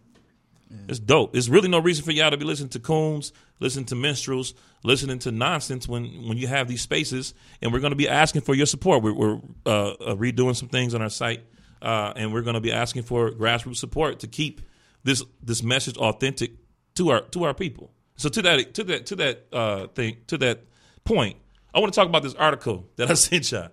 [0.88, 1.34] It's dope.
[1.34, 5.20] There's really no reason for y'all to be listening to coons listening to minstrels listening
[5.20, 7.34] to nonsense when when you have these spaces.
[7.62, 9.04] And we're going to be asking for your support.
[9.04, 11.42] We're, we're uh, uh, redoing some things on our site
[11.82, 14.62] uh, and we're going to be asking for grassroots support to keep
[15.04, 16.52] this this message authentic
[16.96, 17.92] to our to our people.
[18.16, 20.66] So to that to that to that uh, thing to that
[21.04, 21.38] point,
[21.74, 23.66] I want to talk about this article that I sent you.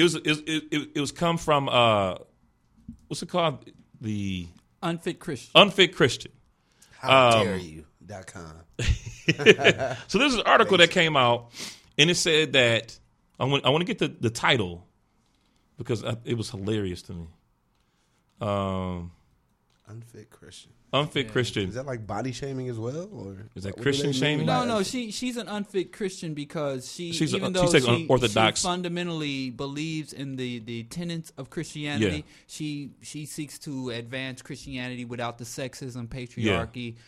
[0.00, 2.14] It was it, it, it, it was come from uh,
[3.08, 3.68] what's it called
[4.00, 4.48] the
[4.82, 5.50] unfit Christian.
[5.54, 6.32] unfit Christian.
[6.98, 7.84] How Um, dare you?
[8.04, 8.54] Dot com.
[10.08, 11.50] So there's an article that came out,
[11.98, 12.98] and it said that
[13.38, 14.86] I want I want to get the, the title
[15.78, 17.26] because I, it was hilarious to me.
[18.40, 19.12] Um,
[19.90, 20.70] Unfit Christian.
[20.92, 21.32] Unfit Yeah.
[21.32, 21.68] Christian.
[21.68, 24.46] Is that like body shaming as well, or Is that Christian shaming?
[24.46, 27.82] No, no, she she's an unfit Christian because she She's a- even she's though like
[27.98, 28.60] she, unorthodox.
[28.60, 32.22] she fundamentally believes in the, the tenets of Christianity, Yeah.
[32.46, 37.00] she she seeks to advance Christianity without the sexism, patriarchy, qu-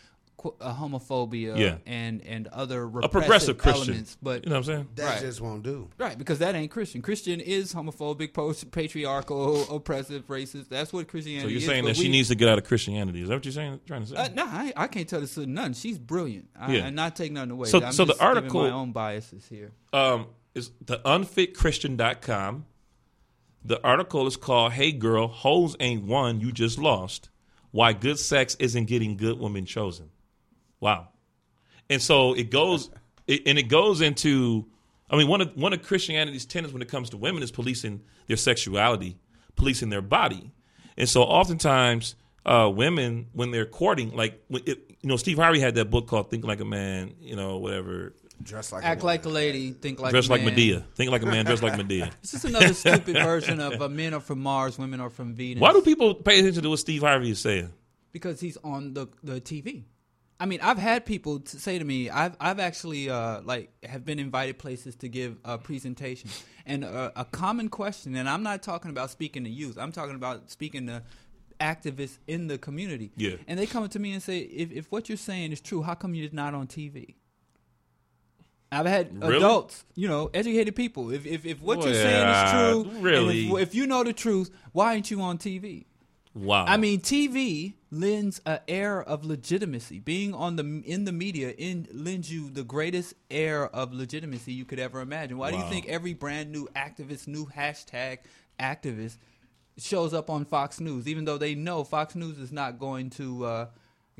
[0.59, 1.77] uh, homophobia, Yeah.
[1.85, 3.83] and and other a progressive Christian.
[3.89, 4.17] elements.
[4.21, 4.87] But you know what I'm saying?
[4.95, 5.21] that Right.
[5.21, 5.89] just won't do.
[5.97, 7.01] Right, because that ain't Christian.
[7.01, 10.67] Christian is homophobic, post patriarchal, oppressive, racist.
[10.69, 11.55] That's what Christianity.
[11.55, 11.63] Is.
[11.63, 13.21] So you're saying but that she we- needs to get out of Christianity?
[13.21, 13.79] Is that what you're saying?
[13.85, 14.15] Trying to say?
[14.15, 15.73] Uh, no, I, I can't tell this to none.
[15.73, 16.49] She's brilliant.
[16.59, 16.87] I, Yeah.
[16.87, 17.69] I'm not taking nothing away.
[17.69, 19.71] So- I'm so the just giving article- my own biases here.
[19.93, 22.65] um, is the unfitchristian.com.
[23.65, 27.29] The article is called "Hey Girl, Hoes Ain't One You Just Lost:
[27.71, 30.09] Why Good Sex Isn't Getting Good Women Chosen."
[30.83, 31.07] Wow,
[31.89, 32.89] and so it goes,
[33.25, 34.65] it, and it goes into.
[35.09, 38.01] I mean, one of one of Christianity's tenets when it comes to women is policing
[38.27, 39.17] their sexuality,
[39.55, 40.51] policing their body,
[40.97, 42.15] and so oftentimes
[42.45, 46.29] uh, women when they're courting, like it, you know, Steve Harvey had that book called
[46.29, 48.13] "Think Like a Man," you know, whatever.
[48.41, 50.21] Dress like Act a like a lady, think like a man.
[50.21, 50.41] dress like.
[50.41, 50.83] Madea.
[50.95, 52.11] Think like a man, dress like Madea.
[52.21, 55.61] This is another stupid version of uh, men are from Mars, women are from Venus.
[55.61, 57.71] Why do people pay attention to what Steve Harvey is saying?
[58.11, 59.83] Because he's on the the TV.
[60.43, 64.03] I mean, I've had people to say to me, I've I've actually uh, like have
[64.03, 66.29] been invited places to give a presentation,
[66.65, 70.15] and uh, a common question, and I'm not talking about speaking to youth, I'm talking
[70.15, 71.01] about speaking to
[71.61, 73.13] activists in the community.
[73.15, 73.37] Yeah.
[73.47, 75.93] and they come to me and say, if if what you're saying is true, how
[75.93, 77.15] come you're not on TV?
[78.69, 79.37] I've had Really?
[79.37, 81.09] adults, you know, educated people.
[81.11, 83.47] If if, if what you're saying is true, really?
[83.47, 85.85] if, if you know the truth, why aren't you on TV?
[86.35, 86.65] Wow.
[86.67, 89.99] I mean, TV lends an air of legitimacy.
[89.99, 94.65] Being on the in the media in, lends you the greatest air of legitimacy you
[94.65, 95.37] could ever imagine.
[95.37, 98.19] Why do you think every brand new activist, new hashtag
[98.59, 99.17] activist,
[99.77, 103.45] shows up on Fox News, even though they know Fox News is not going to
[103.45, 103.65] uh,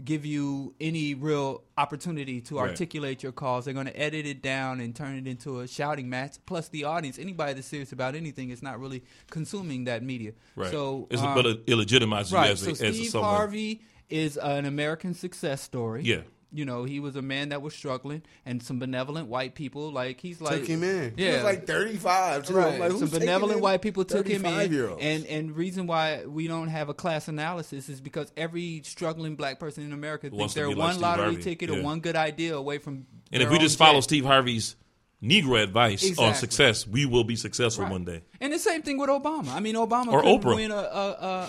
[0.04, 2.70] give you any real opportunity to Right.
[2.72, 3.66] articulate your cause.
[3.66, 6.38] They're going to edit it down and turn it into a shouting match.
[6.48, 10.34] Plus, the audience, anybody that's serious about anything, is not really consuming that media.
[10.56, 10.72] right.
[10.72, 12.52] So, it's, um, but it illegitimizes you Right.
[12.52, 13.30] as, a, so as Steve someone.
[13.30, 16.02] Harvey is an American success story.
[16.04, 16.22] Yeah.
[16.56, 20.22] You know, he was a man that was struggling, and some benevolent white people, like
[20.22, 21.14] he's like, took him in.
[21.18, 21.34] Yeah, He Yeah.
[21.38, 22.50] was like 35.
[22.52, 22.80] Right.
[22.80, 25.02] Like, Some benevolent white people took him in, 35-year-olds?
[25.04, 29.60] and and reason why we don't have a class analysis is because every struggling black
[29.60, 31.42] person in America thinks Wants to they're be like one lottery Harvey.
[31.42, 31.78] ticket Yeah.
[31.78, 33.08] or one good idea away from.
[33.32, 34.04] And if we just follow jet.
[34.04, 34.76] Steve Harvey's
[35.24, 37.92] Negro advice on success, we will be successful Right.
[37.94, 38.22] one day.
[38.42, 39.48] and the same thing with Obama.
[39.56, 40.56] I mean, Obama Or couldn't Oprah.
[40.56, 40.80] win a, a,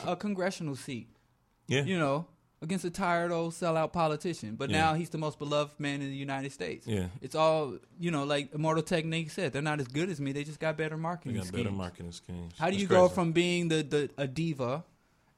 [0.06, 1.08] a, a congressional seat.
[1.66, 1.82] Yeah.
[1.82, 2.26] you know,
[2.64, 4.56] against a tired old sellout politician.
[4.56, 4.78] But Yeah.
[4.80, 6.86] now he's the most beloved man in the United States.
[6.86, 7.06] Yeah.
[7.22, 10.32] It's all, you know, like Immortal Technique said, they're not as good as me.
[10.32, 12.54] They just got better we marketing got better marketing schemes.
[12.58, 13.14] How do That's you go crazy.
[13.14, 14.82] from being the, the a diva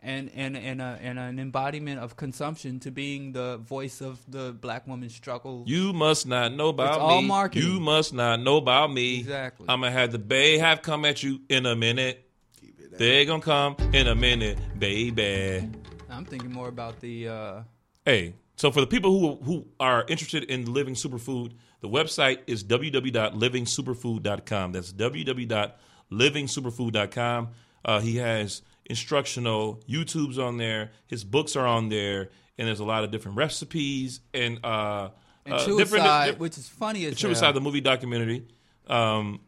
[0.02, 4.52] and and and, a, and an embodiment of consumption to being the voice of the
[4.52, 5.64] black woman's struggle?
[5.66, 7.28] You must not know about It's all me.
[7.28, 7.68] marketing.
[7.72, 9.18] You must not know about me.
[9.20, 9.66] Exactly.
[9.68, 12.22] I'm gonna have the Bay have come at you in a minute.
[12.60, 15.68] Keep it They gonna come in a minute, baby.
[16.16, 17.28] I'm thinking more about the.
[17.28, 17.62] Uh,
[18.04, 22.62] Hey, so for the people who who are interested in living superfood, the website is
[22.62, 24.72] www.livingsuperfood.com.
[24.72, 27.48] That's www.livingsuperfood.com.
[27.84, 30.92] Uh, he has instructional YouTubes on there.
[31.08, 35.08] His books are on there, and there's a lot of different recipes and uh,
[35.44, 36.38] and uh, Suicide, different.
[36.40, 37.52] which is funny as Suicide, hell.
[37.54, 38.46] the movie documentary.
[38.86, 39.40] Um,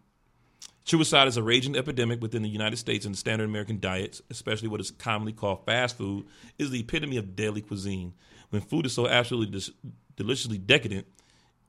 [0.88, 4.68] Suicide is a raging epidemic within the United States, and the standard American diets, especially
[4.68, 6.27] what is commonly called fast food,
[6.59, 8.14] is the epitome of daily cuisine.
[8.48, 9.70] When food is so absolutely dis-
[10.16, 11.07] deliciously decadent,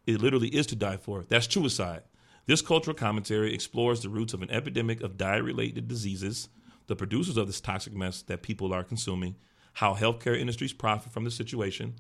[0.08, 1.26] it literally is to die for.
[1.28, 2.04] That's Suicide.
[2.46, 6.48] This cultural commentary explores the roots of an epidemic of diet-related diseases,
[6.88, 9.36] the producers of this toxic mess that people are consuming,
[9.74, 11.96] how healthcare industries profit from the situation,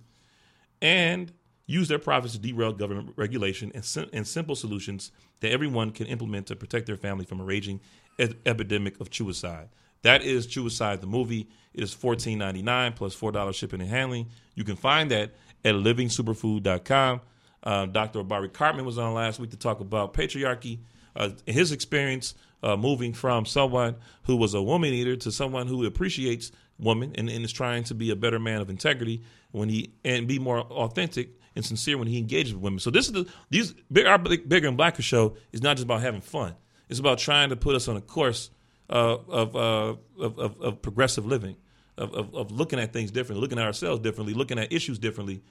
[0.81, 1.33] and
[1.69, 6.07] use their profits to derail government regulation and, sim- and simple solutions that everyone can
[6.07, 7.79] implement to protect their family from a raging
[8.17, 9.69] e- epidemic of suicide.
[10.01, 11.47] That is Suicide the movie.
[11.73, 14.27] It is fourteen ninety nine plus four dollars shipping and handling.
[14.55, 15.31] You can find that
[15.63, 17.21] at livingsuperfood.com.
[17.61, 18.23] Uh, Dr.
[18.23, 20.79] Barry Cartman was on last week to talk about patriarchy,
[21.15, 25.85] uh, his experience uh, moving from someone who was a woman eater to someone who
[25.85, 29.91] appreciates women and, and is trying to be a better man of integrity when he
[30.05, 32.79] and be more authentic and sincere when he engages with women.
[32.79, 35.83] So this is the these big our big, bigger and blacker show is not just
[35.85, 36.55] about having fun.
[36.89, 38.49] It's about trying to put us on a course
[38.89, 41.55] uh, of, uh, of, of of progressive living,
[41.97, 45.43] of, of of looking at things differently, looking at ourselves differently, looking at issues differently,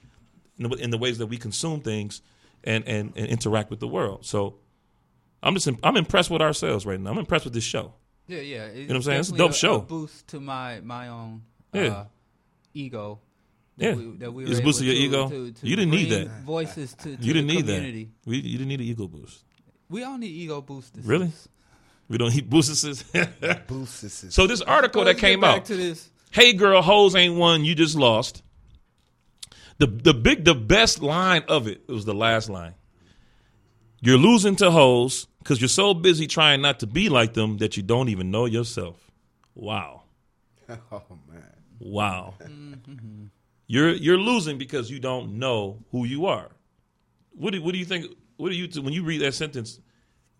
[0.57, 2.21] in the, in the ways that we consume things
[2.65, 4.25] and, and and interact with the world.
[4.25, 4.55] So
[5.41, 7.11] I'm just I'm impressed with ourselves right now.
[7.11, 7.93] I'm impressed with this show.
[8.27, 8.65] Yeah, yeah.
[8.65, 9.19] It's know what I'm saying?
[9.21, 9.79] It's a dope show.
[9.79, 11.43] boost to my my own
[11.73, 11.81] Yeah.
[11.87, 12.05] uh,
[12.73, 13.19] ego.
[13.79, 13.93] Yeah.
[13.95, 15.29] We, that we were It's able boosting your to- ego?
[15.29, 16.27] to- to You didn't need that.
[16.43, 18.03] Voices to, to You didn't the need community.
[18.05, 18.29] that.
[18.29, 19.43] We, you didn't need an ego boost.
[19.89, 21.05] We all need ego boosters.
[21.05, 21.31] Really?
[22.07, 23.03] We don't need boosters.
[23.67, 25.65] Boost this is- so this article that came back out.
[25.65, 26.09] to this.
[26.31, 27.65] Hey girl, hoes ain't one.
[27.65, 28.41] You just lost.
[29.77, 32.73] The the big the best line of it, it was the last line.
[34.01, 37.77] You're losing to hoes because you're so busy trying not to be like them that
[37.77, 38.97] you don't even know yourself.
[39.55, 40.03] Wow.
[40.69, 41.01] oh
[41.31, 41.43] man.
[41.79, 42.33] Wow.
[42.41, 43.25] Mm-hmm.
[43.71, 46.49] You're you're losing because you don't know who you are.
[47.33, 48.07] What do what do you think?
[48.37, 49.79] What do you when you read that sentence?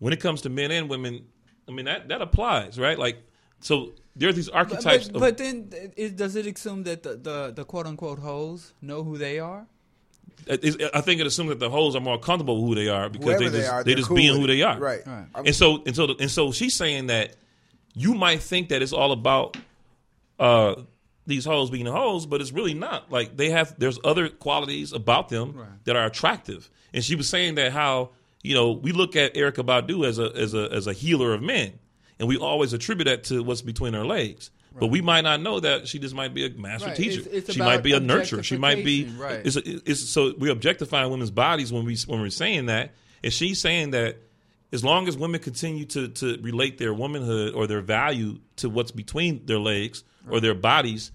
[0.00, 1.26] When it comes to men and women,
[1.68, 2.98] I mean that that applies, right?
[2.98, 3.22] Like
[3.60, 5.06] so, there are these archetypes.
[5.06, 8.18] but, of, but then, uh, it, does it assume that the, the, the quote unquote
[8.18, 9.64] hoes know who they are?
[10.48, 12.88] Uh, uh, I think it assumes that the hoes are more comfortable with who they
[12.88, 14.78] are because Whoever they they just are, they they're just cool being who they are,
[14.78, 15.06] Right.
[15.06, 15.26] Right.
[15.34, 17.36] And so and so and so she's saying that
[17.94, 19.56] you might think that it's all about
[20.40, 20.76] uh,
[21.30, 23.10] these hoes being hoes, but it's really not.
[23.10, 25.84] Like they have there's other qualities about them Right.
[25.84, 26.68] that are attractive.
[26.92, 28.10] And she was saying that how
[28.42, 31.40] you know we look at Erykah Badu as a as a as a healer of
[31.42, 31.78] men,
[32.18, 34.50] and we always attribute that to what's between her legs.
[34.78, 36.96] But we might not know that she just might be a master Right.
[36.96, 37.20] teacher.
[37.20, 38.44] It's- it's she might be a nurturer.
[38.44, 39.04] She might be.
[39.18, 39.40] right.
[39.44, 42.92] It's, it's so we're objectifying women's bodies when we when we're saying that.
[43.24, 44.18] And she's saying that
[44.72, 48.92] as long as women continue to to relate their womanhood or their value to what's
[48.92, 51.10] between their legs or their bodies,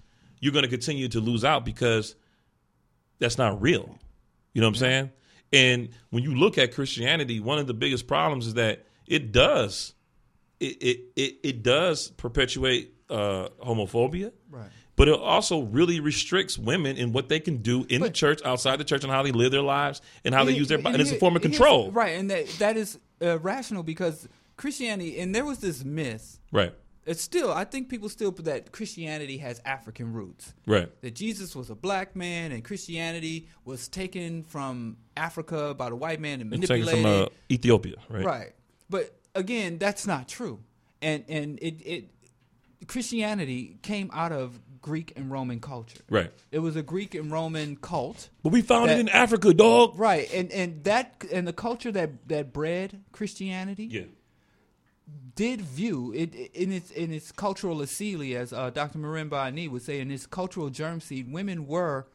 [0.46, 2.14] you're going to continue to lose out because
[3.18, 3.98] that's not real.
[4.52, 5.10] You know what I'm saying?
[5.52, 9.94] And when you look at Christianity, one of the biggest problems is that it does
[10.60, 14.32] it it it, it does perpetuate uh, homophobia.
[14.50, 14.70] Right.
[14.94, 18.76] But it also really restricts women in what they can do in the church, outside
[18.76, 20.94] the church, and how they live their lives and how they use their body.
[20.94, 21.90] and And it's a form of control.
[21.90, 22.18] right?
[22.18, 24.26] And that that is uh, rational because
[24.56, 26.40] Christianity, and there was this myth.
[26.50, 26.72] Right.
[27.06, 30.54] It's still, I think people still put that Christianity has African roots.
[30.66, 30.90] Right.
[31.02, 36.20] That Jesus was a black man, and Christianity was taken from Africa by the white
[36.20, 37.94] man and It's taken from uh, Ethiopia.
[38.08, 38.24] Right.
[38.24, 38.52] Right.
[38.90, 40.58] But again, that's not true.
[41.00, 42.10] And and it, it
[42.88, 46.00] Christianity came out of Greek and Roman culture.
[46.08, 46.32] Right.
[46.52, 48.30] It was a Greek and Roman cult.
[48.42, 49.98] But we found That- it in Africa, dog.
[49.98, 50.32] Right.
[50.32, 54.02] And and that and the culture that that bred Christianity Yeah.
[55.36, 58.98] Did view it in its in its cultural asili, as uh, Dr.
[58.98, 62.06] Marimba Ani would say, in its cultural germ seed, women were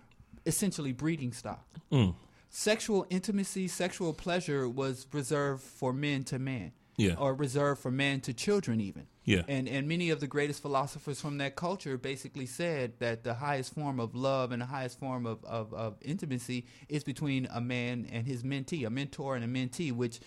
[0.45, 1.65] essentially breeding stock.
[1.91, 2.15] Mm.
[2.49, 7.13] Sexual intimacy, sexual pleasure was reserved for men to men, Yeah.
[7.15, 9.05] or reserved for men to children, even.
[9.23, 9.43] Yeah.
[9.47, 13.73] And and many of the greatest philosophers from that culture basically said that the highest
[13.75, 18.07] form of love and the highest form of, of, of intimacy is between a man
[18.11, 20.19] and his mentee, a mentor and a mentee, which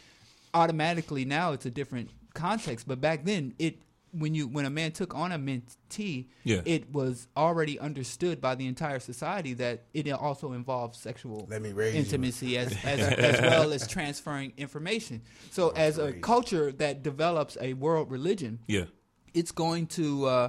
[0.54, 2.86] automatically now it's a different context.
[2.86, 3.78] But back then it
[4.16, 6.60] when you when a man took on a mentee, Yeah.
[6.64, 11.72] it was already understood by the entire society that it also involves sexual Let me
[11.72, 15.22] raise intimacy as, as, as well as transferring information.
[15.50, 16.22] So as a raise.
[16.22, 18.84] culture that develops a world religion, Yeah.
[19.32, 20.48] it's going to uh,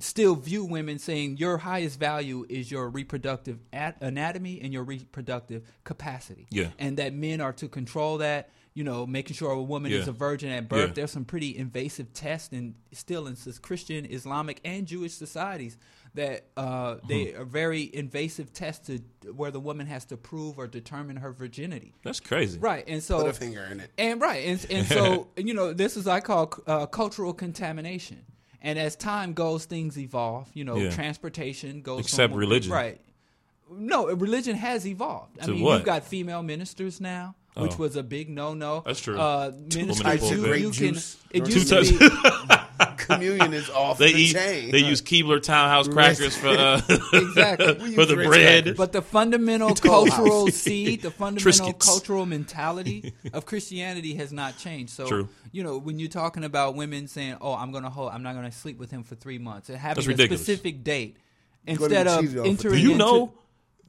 [0.00, 5.62] still view women saying your highest value is your reproductive at- anatomy and your reproductive
[5.84, 6.48] capacity.
[6.50, 6.70] Yeah.
[6.80, 10.12] And that men are to control that, you know, making sure a woman is a
[10.12, 10.88] virgin at birth.
[10.90, 10.94] Yeah.
[10.94, 15.76] There's some pretty invasive tests and still in Christian, Islamic, and Jewish societies
[16.14, 17.40] that uh, they Hmm.
[17.40, 18.98] are very invasive tests to
[19.32, 21.92] where the woman has to prove or determine her virginity.
[22.04, 22.58] That's crazy.
[22.60, 22.84] Right.
[22.86, 23.90] And so Put a finger in it.
[23.98, 28.24] and right, and, and so you know, this is I call uh, cultural contamination.
[28.62, 30.48] And as time goes, things evolve.
[30.54, 30.90] You know, Yeah.
[30.90, 32.00] transportation goes.
[32.00, 32.72] Except from, religion.
[32.72, 33.00] right?
[33.70, 35.38] No, religion has evolved.
[35.42, 35.74] I mean, what?
[35.76, 37.76] you've got female ministers now, which Oh.
[37.78, 38.82] was a big no-no.
[38.86, 39.18] That's true.
[39.18, 40.96] Uh, Two ministers, types you, can.
[41.30, 42.56] It Two used types- to be
[42.96, 44.32] Communion is off They the eat.
[44.34, 44.70] chain.
[44.70, 46.80] They use Keebler Townhouse crackers for uh,
[47.12, 47.92] exactly.
[47.94, 48.64] for the bread.
[48.64, 48.76] crackers.
[48.76, 50.54] But the fundamental cultural House.
[50.54, 51.78] seed, the fundamental Triscuits.
[51.80, 54.92] cultural mentality of Christianity has not changed.
[54.92, 55.28] So, True.
[55.52, 58.34] you know, when you're talking about women saying, "Oh, I'm going to hold, I'm not
[58.34, 60.42] going to sleep with him for three months," and having That's a ridiculous.
[60.42, 61.16] specific date
[61.66, 63.32] instead of cheated entering Do you know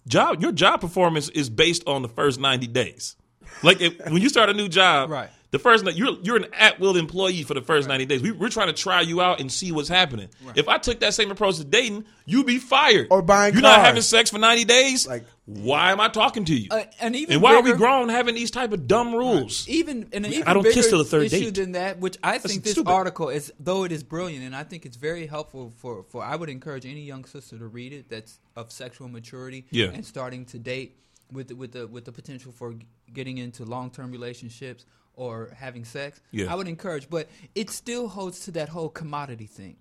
[0.08, 3.16] job your job performance is based on the first 90 days.
[3.64, 5.30] Like if, when you start a new job, Right.
[5.52, 8.22] The first you're you're an at will employee for the first 90 days.
[8.22, 10.30] We, we're trying to try you out and see what's happening.
[10.56, 13.08] If I took that same approach to dating, you'd be fired.
[13.10, 15.08] Or buying You're not having sex for 90 days.
[15.08, 16.68] Like- why am I talking to you?
[16.70, 19.68] Uh, and even and why are we bigger- grown having these type of dumb rules?
[19.68, 21.56] even and an even I don't bigger kiss till the third issue date.
[21.56, 22.92] than that, which I think this stupid.
[22.92, 26.22] article is, though it is brilliant, and I think it's very helpful for for.
[26.24, 29.88] I would encourage any young sister to read it that's of sexual maturity Yeah.
[29.88, 30.98] and starting to date
[31.32, 32.76] with the, with the with the potential for
[33.14, 36.22] getting into long term relationships or having sex.
[36.32, 36.52] Yeah.
[36.52, 39.78] I would encourage, but it still holds to that whole commodity thing.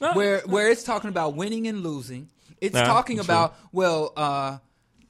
[0.00, 0.12] No.
[0.12, 2.28] where where it's talking about winning and losing.
[2.60, 3.24] It's Nah, talking true.
[3.24, 4.58] about well, uh,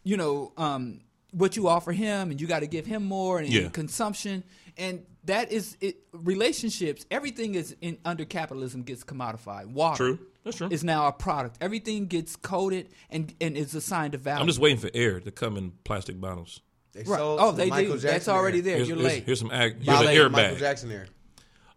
[0.02, 1.00] you know, um,
[1.32, 3.68] what you offer him, and you got to give him more, and, Yeah.
[3.68, 4.44] consumption,
[4.78, 5.96] and that is it.
[6.12, 9.66] Relationships, everything is in under capitalism gets commodified.
[9.66, 10.18] Water, True.
[10.44, 10.68] That's true.
[10.70, 11.56] is now a product.
[11.60, 14.40] Everything gets coded and and is assigned a value.
[14.42, 16.60] I'm just waiting for air to come in plastic bottles.
[16.92, 17.18] They Right.
[17.18, 18.00] sold Oh, they Michael do.
[18.00, 18.64] Jackson That's already air.
[18.64, 18.76] there.
[18.76, 19.24] Here's, You're here's, late.
[19.24, 20.16] here's some ag, here's You're an late.
[20.18, 20.58] air Michael bag.
[20.58, 21.06] Jackson air.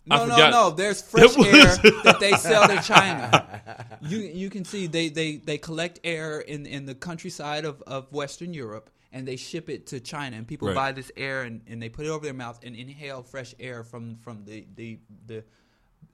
[0.10, 0.52] I No, no, forgot.
[0.52, 0.70] no.
[0.72, 3.47] There's fresh air that they sell to China.
[4.04, 8.12] You you can see they, they, they collect air in, in the countryside of, of
[8.12, 10.76] Western Europe and they ship it to China and people Right.
[10.76, 13.84] buy this air and, and they put it over their mouth and inhale fresh air
[13.84, 15.43] from from the the the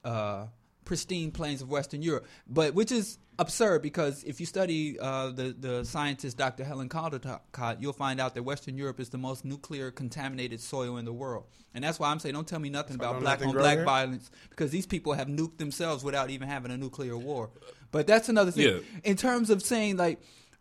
[0.04, 0.46] uh,
[0.84, 2.26] pristine plains of Western Europe.
[2.46, 6.64] But which is absurd because if you study uh, the the scientist Dr.
[6.64, 11.04] Helen Caldicott, you'll find out that Western Europe is the most nuclear contaminated soil in
[11.04, 11.44] the world.
[11.74, 13.84] And that's why I'm saying don't tell me nothing about black nothing on black there?
[13.84, 17.50] violence because these people have nuked themselves without even having a nuclear war.
[17.90, 18.76] But that's another thing.
[18.76, 18.80] Yeah.
[19.04, 20.20] In terms of saying like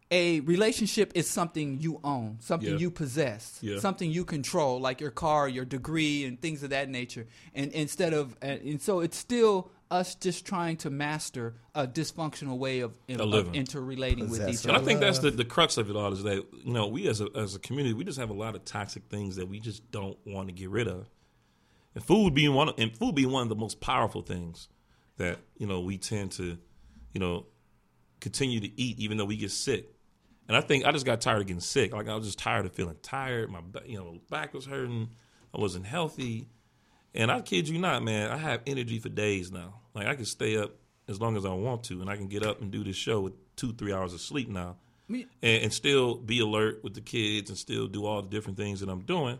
[0.09, 2.77] a relationship is something you own, something Yeah.
[2.77, 3.79] you possess, Yeah.
[3.79, 7.27] something you control, like your car, your degree, and things of that nature.
[7.53, 12.57] And instead of, and, and so it's still us just trying to master a dysfunctional
[12.57, 13.55] way of, of, living.
[13.55, 14.69] interrelating with each Possessive.
[14.69, 14.83] And other.
[14.83, 17.21] I think that's the, the crux of it all is that you know we as
[17.21, 19.89] a as a community we just have a lot of toxic things that we just
[19.91, 21.09] don't want to get rid of,
[21.95, 24.67] and food being one of, and food being one of the most powerful things
[25.17, 26.57] that you know we tend to
[27.13, 27.45] you know
[28.19, 29.89] continue to eat even though we get sick.
[30.47, 31.93] And I think I just got tired of getting sick.
[31.93, 33.49] Like I was just tired of feeling tired.
[33.51, 35.09] My you know back was hurting.
[35.53, 36.47] I wasn't healthy.
[37.13, 39.81] And I kid you not, man, I have energy for days now.
[39.93, 40.75] Like I can stay up
[41.07, 43.21] as long as I want to, and I can get up and do this show
[43.21, 44.75] with two, three hours of sleep now,
[45.09, 48.81] and, and still be alert with the kids and still do all the different things
[48.81, 49.39] that I'm doing.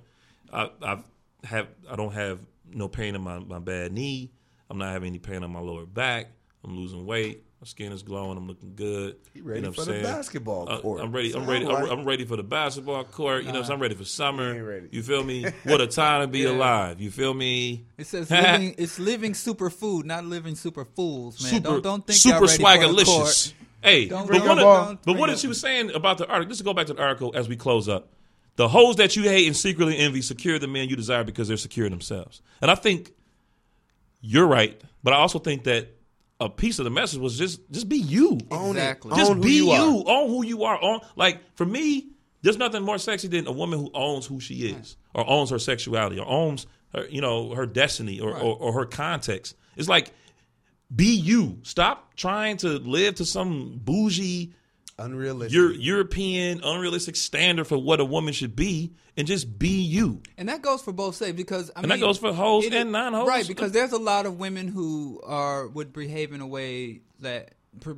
[0.51, 1.03] I, I've
[1.43, 2.39] have I don't have
[2.69, 4.31] no pain in my, my bad knee.
[4.69, 6.27] I'm not having any pain on my lower back.
[6.63, 7.43] I'm losing weight.
[7.59, 8.37] My skin is glowing.
[8.37, 9.15] I'm looking good.
[9.33, 10.03] He ready what for I'm the saying?
[10.03, 11.01] basketball Uh, court.
[11.01, 11.33] I'm ready.
[11.33, 11.65] I'm ready.
[11.65, 13.45] I'm, like- I'm ready for the basketball court.
[13.45, 14.49] You know, so I'm ready for summer.
[14.53, 14.87] You ain't ready.
[14.91, 15.43] You feel me?
[15.63, 16.49] What a time to be Yeah.
[16.51, 17.01] alive.
[17.01, 17.85] You feel me?
[17.97, 21.53] It says living, it's living super food, not living super fools, man.
[21.53, 23.05] super, don't don't think super y'all ready for the swagalicious.
[23.05, 23.53] court.
[23.81, 26.27] Hey, Don't but bring what, up did- but what did she was saying about the
[26.27, 26.49] article?
[26.49, 28.09] Just to go back to the article as we close up.
[28.55, 31.57] The hoes that you hate and secretly envy secure the men you desire because they're
[31.57, 32.41] secure themselves.
[32.61, 33.13] And I think
[34.21, 35.89] you're right, but I also think that
[36.39, 38.37] a piece of the message was just just be you.
[38.51, 38.79] Own it.
[38.79, 39.15] Exactly.
[39.15, 39.71] Just Own who be you.
[39.71, 40.03] you.
[40.05, 40.81] Own who you are.
[40.81, 42.09] Own like for me,
[42.41, 45.59] there's nothing more sexy than a woman who owns who she is, or owns her
[45.59, 49.55] sexuality, or owns her, you know, her destiny, or, or, or her context.
[49.75, 50.11] It's like
[50.95, 51.59] be you.
[51.63, 54.53] Stop trying to live to some bougie,
[54.99, 55.53] Unrealistic.
[55.53, 60.21] your European, unrealistic standard for what a woman should be, and just be you.
[60.37, 62.73] And that goes for both sides because I And mean, that goes for hoes it-
[62.73, 63.27] and non-hoes.
[63.27, 63.47] right?
[63.47, 67.91] Because there's a lot of women who are would behave in a way that pr-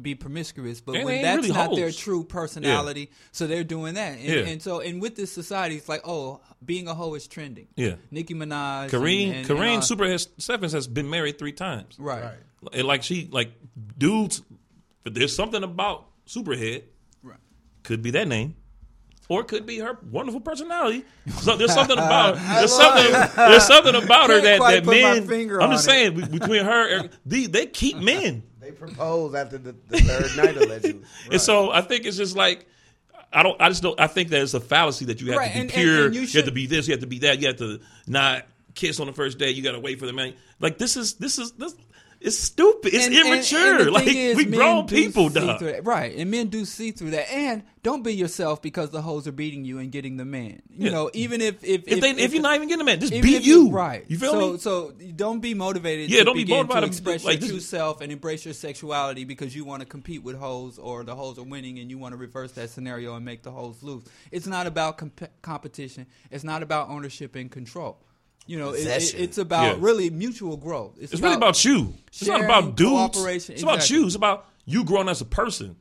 [0.00, 4.18] be promiscuous, but And when that's really not their true personality, so they're doing that.
[4.18, 4.34] And, Yeah.
[4.52, 7.68] and so, and with this society, it's like, oh, being a hoe is trending.
[7.76, 7.94] Yeah.
[8.10, 11.52] Nicki Minaj, Karrine, and, and, Karrine and, uh, Super has, Steffans has been married three
[11.52, 11.96] times.
[11.98, 12.22] right.
[12.24, 12.34] Right.
[12.74, 13.52] And like she, like
[13.96, 14.42] dudes,
[15.04, 16.82] there's something about Superhead.
[17.22, 17.38] Right.
[17.82, 18.56] Could be that name,
[19.28, 21.04] or it could be her wonderful personality.
[21.40, 25.04] So there's something about there's something there's something about her that that men.
[25.22, 25.78] I'm just on it.
[25.78, 30.56] saying between her, and- they they keep men, They propose after the, the third night
[30.56, 31.02] allegedly.
[31.30, 32.66] and so I think it's just like.
[33.32, 33.60] I don't.
[33.60, 33.98] I just don't.
[34.00, 36.06] I think that it's a fallacy that you have Right, to be and- and- pure.
[36.06, 36.86] and you you, have to be this.
[36.88, 37.40] You have to be that.
[37.40, 39.50] You have to not kiss on the first day.
[39.50, 40.34] You got to wait for the man.
[40.60, 41.74] Like this is this is this.
[42.20, 42.94] It's stupid.
[42.94, 43.76] It's And- and- immature.
[43.78, 45.62] and the like is, we grown people, dog.
[45.86, 46.16] right?
[46.16, 47.30] And men do see through that.
[47.32, 50.62] And don't be yourself because the hoes are beating you and getting the man.
[50.70, 50.90] You Yeah.
[50.92, 53.30] know, even if if If, they, if, you're not even getting a man, just even
[53.30, 53.70] be you.
[53.70, 54.04] right?
[54.08, 54.58] You feel so, me?
[54.58, 56.10] So don't be motivated.
[56.10, 59.24] Yeah, to don't be motivated to express like, your true self and embrace your sexuality
[59.24, 62.12] because you want to compete with hoes or the hoes are winning and you want
[62.12, 64.02] to reverse that scenario and make the hoes lose.
[64.32, 66.06] It's not about comp- competition.
[66.30, 67.98] It's not about ownership and control.
[68.46, 69.76] You know, it, it, it's about Yeah.
[69.84, 70.94] really mutual growth.
[71.00, 71.94] it's really about you.
[72.08, 73.16] It's not about dudes.
[73.16, 73.54] cooperation.
[73.54, 74.06] It's about you.
[74.06, 75.76] It's about you growing as a person.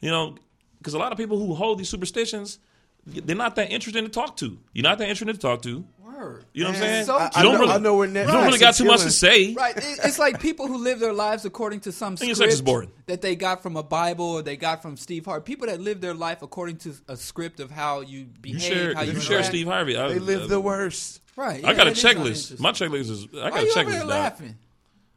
[0.00, 0.36] You know,
[0.78, 2.58] because a lot of people who hold these superstitions,
[3.06, 4.58] they're not that interesting to talk to.
[4.72, 5.84] You're not that interesting to talk to.
[6.22, 6.44] Word.
[6.52, 7.04] You know what I'm saying?
[7.06, 8.74] so I, you I don't know, really, I know where you Netflix don't really got
[8.74, 9.54] too much to say.
[9.54, 9.76] Right.
[9.76, 12.60] It- It's like people who live their lives according to some script sex
[13.06, 15.44] that they got from a Bible or they got from Steve Harvey.
[15.44, 18.94] People that live their life according to a script of how you You behave, share,
[18.94, 19.42] how you, you share.
[19.42, 19.96] Steve Harvey.
[19.96, 21.20] I, They live I- the worst.
[21.34, 21.64] Right.
[21.64, 22.60] I got a it is not checklist.
[22.60, 23.90] My checklist is I got Why a you over checklist.
[23.92, 24.08] here dog.
[24.08, 24.56] laughing?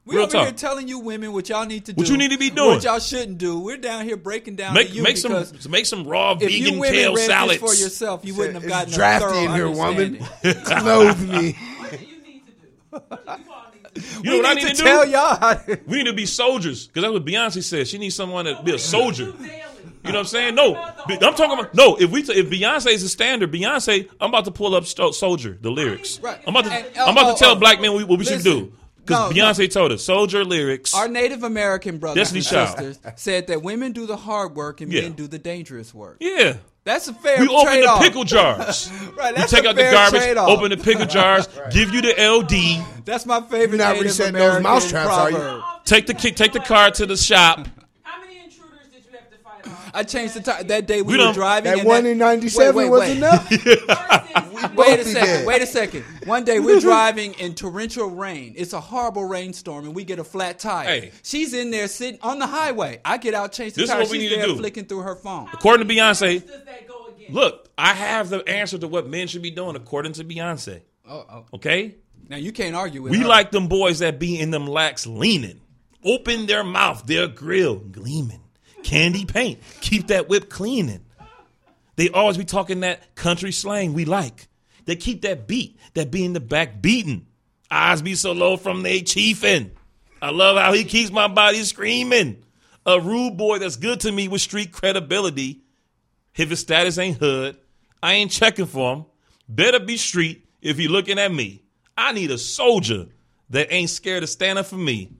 [0.05, 1.99] We Real over here telling you women what y'all need to do.
[1.99, 2.75] What you need to be doing.
[2.75, 3.59] What y'all shouldn't do.
[3.59, 6.65] We're down here breaking down Make to you make some make some raw if you
[6.65, 7.59] vegan women kale read salads.
[7.59, 10.21] this for yourself, you wouldn't have It's gotten drafty a thorough in here, woman.
[10.43, 10.63] understanding.
[10.63, 11.57] Clothe me.
[11.91, 12.91] you need to do.
[12.91, 13.15] You need
[13.95, 14.29] to do.
[14.29, 14.83] You what I need to, do?
[14.83, 15.35] tell y'all.
[15.37, 17.87] how to- We need to be soldiers because that's what Beyonce said.
[17.87, 19.33] She needs someone to be a soldier.
[20.03, 20.53] You know what I'm saying?
[20.53, 21.95] No, I'm talking about no.
[21.95, 25.57] If we t- if Beyonce is a standard, Beyonce, I'm about to pull up Soldier,
[25.59, 26.19] the lyrics.
[26.19, 26.39] Right.
[26.45, 28.23] I'm about to And- I'm about oh, to tell oh, black oh, men what we
[28.23, 28.51] should listen.
[28.65, 28.73] do
[29.05, 29.51] because No, no.
[29.51, 30.93] Beyonce told us Soldier lyrics.
[30.93, 32.77] Our Native American brothers Destiny and Child.
[32.77, 35.01] sisters said that women do the hard work and Yeah.
[35.01, 36.17] men do the dangerous work.
[36.19, 36.57] yeah.
[36.83, 38.01] That's a fair We open the trade-off.
[38.03, 38.91] pickle jars.
[39.17, 40.49] Right, we take a out the garbage, trade-off.
[40.49, 44.33] open the pickle jars, give you the LD, That's my favorite You're not Native resetting
[44.33, 45.35] those American mousetraps, are you?
[45.37, 45.61] proverb.
[45.85, 47.67] take the take the car to the shop.
[48.03, 49.84] How many intruders did you have to fight off?
[49.95, 51.71] I changed the time that day we, We were driving.
[51.71, 53.17] That and one in '97 wait, wait, was wait.
[53.17, 53.49] enough.
[54.75, 55.13] Wait a second.
[55.13, 55.47] dead.
[55.47, 56.03] Wait a second.
[56.25, 58.53] One day we're driving in torrential rain.
[58.57, 60.87] It's a horrible rainstorm, and we get a flat tire.
[60.87, 61.11] Hey.
[61.23, 62.99] She's in there sitting on the highway.
[63.05, 64.01] I get out, change the This is tire.
[64.01, 64.57] what we She's need to there do.
[64.57, 65.49] flicking through her phone.
[65.53, 67.27] According to Beyonce, Does that go again?
[67.33, 70.81] look, I have the answer to what men should be doing according to Beyonce.
[71.07, 71.45] Oh, oh.
[71.55, 71.95] Okay?
[72.27, 73.17] Now you can't argue with it.
[73.17, 73.27] We her.
[73.29, 75.61] like them boys that be in them lacks leaning.
[76.03, 78.41] Open their mouth, their grill gleaming.
[78.85, 79.59] Candy paint.
[79.81, 81.03] Keep that whip cleaning.
[81.95, 84.47] They always be talking that country slang we like.
[84.85, 87.25] They keep that beat, that be in the back beating.
[87.71, 89.71] Eyes be so low from they chiefin'.
[90.21, 92.43] I love how he keeps my body screaming.
[92.85, 95.61] A rude boy that's good to me with street credibility.
[96.35, 97.57] If his status ain't hood,
[98.03, 99.05] I ain't checking for him.
[99.49, 101.63] Better be street if he looking at me.
[101.97, 103.07] I need a soldier
[103.49, 105.13] that ain't scared to stand up for me,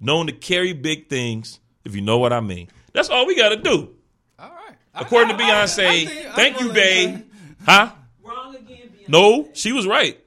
[0.00, 2.68] known to carry big things, if you know what I mean.
[2.96, 3.90] That's all we got to do.
[4.38, 4.74] All right.
[4.94, 7.24] According to I- I- I Beyonce, think- I'm thank you, willing to- babe.
[7.66, 7.90] Huh?
[8.24, 8.88] Wrong again.
[8.88, 9.08] Beyonce.
[9.08, 10.18] No, she was right.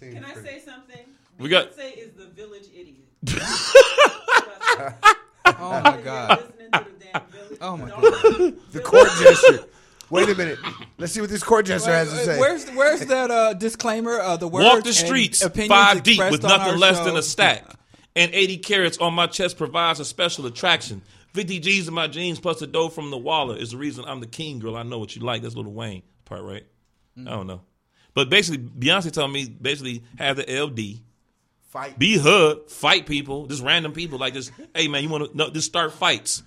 [0.00, 0.98] Can I say something?
[1.38, 3.06] We got- Beyonce is the village idiot.
[5.46, 6.40] Oh my god.
[6.40, 7.58] Listening to the damn village.
[7.60, 9.64] Oh my Don't- The court gesture.
[10.10, 10.58] Wait a minute.
[10.98, 12.38] Let's see what this court gesture has to say.
[12.40, 14.18] Where's where's that uh, disclaimer?
[14.20, 17.04] Uh, the words Walk the streets opinions five deep with nothing less show.
[17.04, 17.64] than a stack.
[18.16, 21.02] And 80 carats on my chest provides a special attraction.
[21.34, 24.20] 50 G's in my jeans plus the dough from the wallet is the reason I'm
[24.20, 24.76] the king, girl.
[24.76, 25.42] I know what you like.
[25.42, 26.64] That's Little Wayne part, right?
[27.18, 27.62] I don't know.
[28.14, 31.02] But basically, Beyonce told me basically have the LD,
[31.70, 31.98] Fight.
[31.98, 34.18] be hood, fight people, just random people.
[34.18, 36.42] Like just, hey man, you want to no, just start fights.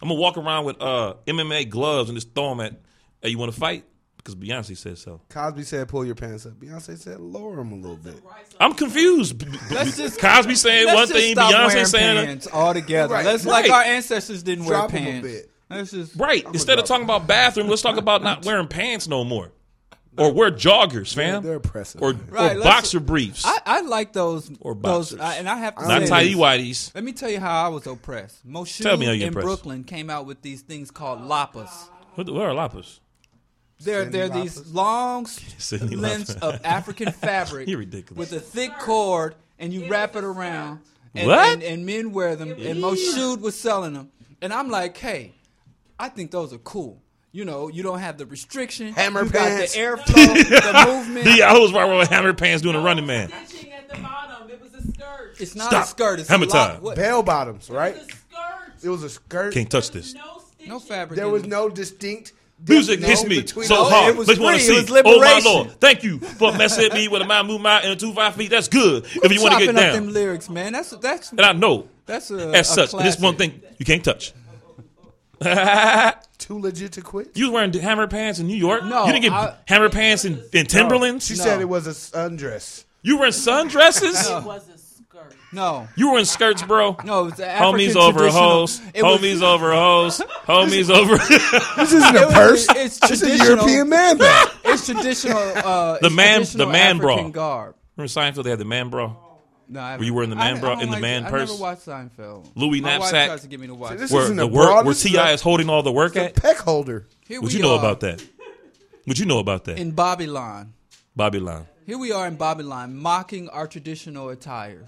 [0.00, 2.80] I'm gonna walk around with uh, MMA gloves and just throw them at.
[3.22, 3.84] Hey, you want to fight?
[4.22, 5.20] Because Beyonce said so.
[5.30, 8.14] Cosby said, "Pull your pants up." Beyonce said, "Lower them a little bit."
[8.60, 9.42] I'm confused.
[9.72, 13.14] Let's just- Cosby saying Let's one just thing, stop Beyonce saying pants altogether.
[13.14, 13.62] Right, Let's right.
[13.64, 15.26] like our ancestors didn't Drop wear 'em a pants.
[15.28, 15.50] bit.
[15.70, 16.44] Let's just right.
[16.52, 19.50] Instead of talking about bathroom, let's talk about not wearing pants no more,
[20.16, 22.00] or wear joggers, fam, They're oppressive.
[22.02, 25.18] or, Right, or boxer briefs, I, I like those Or those.
[25.18, 26.94] I, and I have to not say tidy whities.
[26.94, 28.46] Let me tell you how I was oppressed.
[28.46, 29.46] Moshe Tell me how you're in oppressed.
[29.46, 31.70] Brooklyn came out with these things called lapas.
[32.14, 33.00] What, where are lapas?
[33.84, 34.74] They're Cindy they're these lapas?
[34.74, 35.26] long
[35.58, 36.54] Cindy lengths lapas.
[36.56, 38.18] of African fabric You're ridiculous.
[38.30, 40.80] with a thick cord, and you wrap it around.
[41.14, 41.52] And, What?
[41.54, 44.10] And, and men wear them, and Moshood was selling them.
[44.40, 45.32] And I'm like, hey,
[45.98, 47.00] I think those are cool.
[47.34, 48.92] You know, you don't have the restriction.
[48.92, 49.74] Hammer you pants.
[49.74, 50.34] got the airflow,
[50.86, 51.24] the movement.
[51.24, 53.30] The I was wearing hammer pants doing a running man.
[53.46, 54.50] Stitching at the bottom.
[54.50, 55.36] It was a skirt.
[55.40, 55.84] It's not Stop.
[55.84, 56.20] a skirt.
[56.20, 56.72] It's Hammer a lot.
[56.74, 56.82] time.
[56.82, 56.96] What?
[56.96, 57.94] Bell bottoms, right?
[57.96, 58.84] It was a skirt.
[58.84, 59.54] It was a skirt.
[59.54, 60.12] Can't touch this.
[60.14, 60.68] No stitching.
[60.72, 61.16] No fabric.
[61.16, 61.48] There in was it.
[61.48, 62.32] no distinct.
[62.68, 64.10] Music no hits me so the- hard.
[64.14, 64.58] it was want to free.
[64.58, 64.76] see.
[64.76, 65.80] It was oh my lord!
[65.80, 68.50] Thank you for messing with me with a man move my and two five feet.
[68.50, 69.04] That's good.
[69.04, 70.72] If you want to get up them down, lyrics, man.
[70.72, 73.02] That's that's and I know that's a as a such.
[73.02, 74.32] This one thing you can't touch.
[76.38, 77.36] Too legit to quit.
[77.36, 78.84] You was wearing hammer pants in New York.
[78.84, 81.26] No, you didn't get I- hammer pants in, in Timberlands.
[81.26, 81.42] She No.
[81.44, 82.84] said it was a sundress.
[83.02, 84.38] You were in sundresses.
[84.40, 84.71] It was a skirt.
[85.54, 86.96] No, You were in skirts, bro.
[87.04, 88.80] no, it's the Homies over traditional- hoes.
[88.94, 90.20] It was- Homies over hoes.
[90.46, 91.16] Homies over.
[91.76, 92.66] This isn't a was- purse.
[92.74, 93.56] it's this is a traditional.
[93.58, 94.48] European man bag.
[94.64, 95.38] It's traditional.
[95.38, 97.28] Uh, The it's man- traditional the man bra.
[97.28, 97.74] Garb.
[97.96, 98.44] Remember Seinfeld?
[98.44, 99.14] They had the man bra.
[99.68, 101.24] No, I Were you wearing the man I- I bra don't in the like- man
[101.26, 101.50] I purse?
[101.50, 102.46] never watched Seinfeld.
[102.54, 103.28] Louis My wife knapsack?
[103.28, 103.98] tries to get me to watch.
[103.98, 104.14] This it.
[104.14, 106.34] Where isn't the a work, where Ti is holding all the work A at.
[106.34, 107.06] peck holder.
[107.28, 108.22] Here What we you know about that?
[109.04, 109.78] What you know about that?
[109.78, 110.72] in Babylon?
[111.14, 111.66] Babylon.
[111.86, 114.86] Here we are in Babylon, mocking our traditional attires.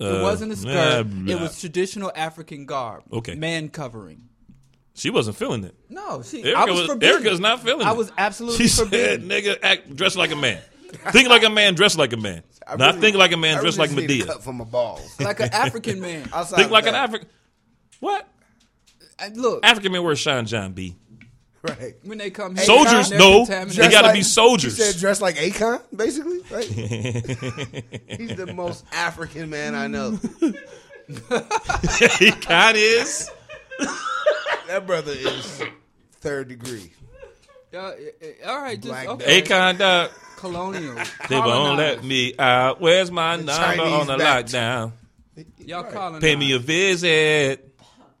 [0.00, 1.02] It Uh, wasn't a nah, skirt.
[1.04, 1.34] blah.
[1.34, 3.02] it was traditional African garb.
[3.12, 3.34] Okay.
[3.34, 4.28] man covering.
[4.94, 5.74] She wasn't feeling it.
[5.88, 7.14] No, see, Erica I was, was, forbidden.
[7.16, 7.92] Erica's not feeling I it.
[7.92, 9.28] I was absolutely She forbidden.
[9.28, 10.60] said, "Nigga, act dress like a man.
[11.12, 12.42] think like a man, dress like a man.
[12.66, 14.32] I Not really- think like a man, I dress really like just Madea.
[14.32, 15.14] Cut from my balls.
[15.20, 16.28] like an African man.
[16.32, 17.28] Outside Think of like an African.
[18.00, 18.26] What?
[19.20, 20.96] And look, African men wear Shine John B.
[21.68, 21.94] Right.
[22.04, 23.44] when they come here, Soldiers, no.
[23.44, 24.76] They gotta like- be soldiers.
[24.76, 26.40] She said dressed like Akon, basically.
[26.50, 26.64] Right.
[28.18, 30.12] He's the most African man I know.
[32.18, 33.30] he kind of is.
[34.66, 35.62] That brother is
[36.20, 36.92] third degree.
[37.74, 37.92] Uh,
[38.46, 39.42] all right, just Black okay.
[39.42, 40.10] Akon, dog.
[40.36, 40.96] colonial.
[41.28, 42.80] They won't let me out.
[42.80, 44.48] Where's my The number Chinese on the backed.
[44.50, 44.92] lockdown?
[45.58, 46.22] Y'all colonized.
[46.22, 47.64] Pay me a visit.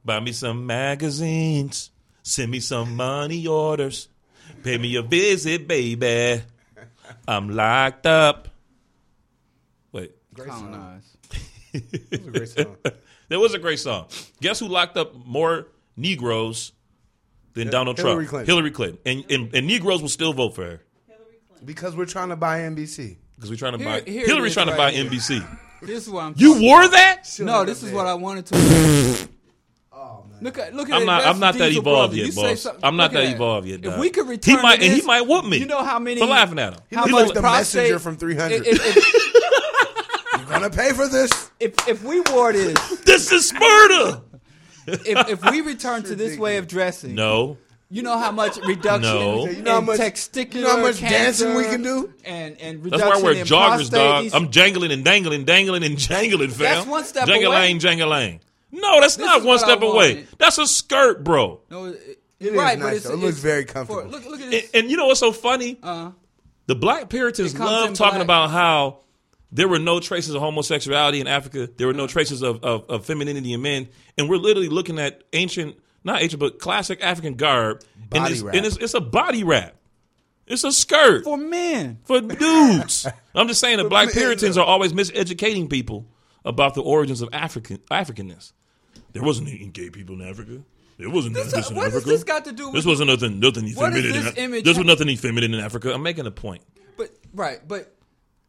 [0.04, 1.90] Buy me some magazines.
[2.28, 4.08] Send me some money orders.
[4.62, 6.42] Pay me a visit, baby.
[7.26, 8.48] I'm locked up.
[9.92, 10.60] Wait, Great song.
[10.70, 11.16] colonized.
[11.72, 12.76] It was a great song.
[13.28, 14.06] that was a great song.
[14.42, 16.72] Guess who locked up more Negroes
[17.54, 18.28] than Donald Hillary Trump?
[18.28, 18.46] Clinton.
[18.54, 18.98] Hillary Clinton.
[19.06, 21.66] And, and and Negroes will still vote for her Hillary Clinton.
[21.66, 23.16] Because we're trying to buy NBC.
[23.36, 24.10] because we're trying to Here- buy.
[24.10, 25.04] here Hillary's is trying to buy here.
[25.06, 25.58] NBC.
[25.82, 26.34] This is what I'm.
[26.36, 27.22] You talking wore that?
[27.40, 29.27] No, this is what I wanted to.
[30.00, 30.38] Oh man.
[30.42, 31.24] Look at look at I'm not.
[31.26, 32.16] I'm not that evolved brother.
[32.16, 32.66] yet, You boss.
[32.82, 33.84] I'm not look at that evolved yet.
[33.84, 35.58] If we could return he might, to and he might whoop me.
[35.58, 36.80] You know how many for laughing at him.
[36.94, 38.66] How He much like the prostate- messenger from 300.
[38.66, 41.50] If, if, You're gonna pay for this.
[41.58, 44.20] if, if we wore this, This is murder.
[44.86, 47.58] if, if we return to this way of dressing, No,
[47.90, 49.46] you know how much reduction No.
[49.46, 52.12] in, You know how much- testicular you know how much cancer dancing we can do?
[52.24, 54.26] and and that's reduction why I wear in joggers, dog.
[54.32, 56.58] I'm jangling and dangling, dangling and jangling, fam.
[56.76, 57.78] That's one step Jangling, away.
[57.78, 58.40] jangling.
[58.70, 60.26] No, that's This not one step away.
[60.38, 61.60] That's a skirt, bro.
[61.70, 63.12] no, it, It is right, nice, but it's, though.
[63.14, 64.10] It looks it's- very for- comfortable.
[64.10, 64.70] Look, look at And, this.
[64.74, 65.78] and you know what's so funny?
[65.82, 66.10] Uh,
[66.66, 68.24] The black Puritans love talking black.
[68.24, 69.00] about how
[69.50, 71.68] there were no traces of homosexuality in Africa.
[71.76, 73.88] There were no traces of, of, of femininity in men.
[74.18, 77.82] And we're literally looking at ancient, not ancient, but classic African garb.
[77.96, 78.54] and Body it's, wrap.
[78.54, 79.74] and it's, it's a body wrap.
[80.46, 81.98] It's a skirt for men.
[82.04, 83.06] for dudes.
[83.34, 86.06] I'm just saying that black Puritans are always miseducating people
[86.44, 88.52] about the origins of African Africanness.
[89.12, 90.62] There wasn't any gay people in Africa.
[90.98, 92.08] There wasn't This- this uh, in what does Africa.
[92.10, 94.24] this got to do with- This wasn't nothing, nothing What does effeminate.
[94.24, 95.94] this in, image this was nothing effeminate in Africa.
[95.94, 96.62] I'm making a point.
[96.96, 97.94] But right, but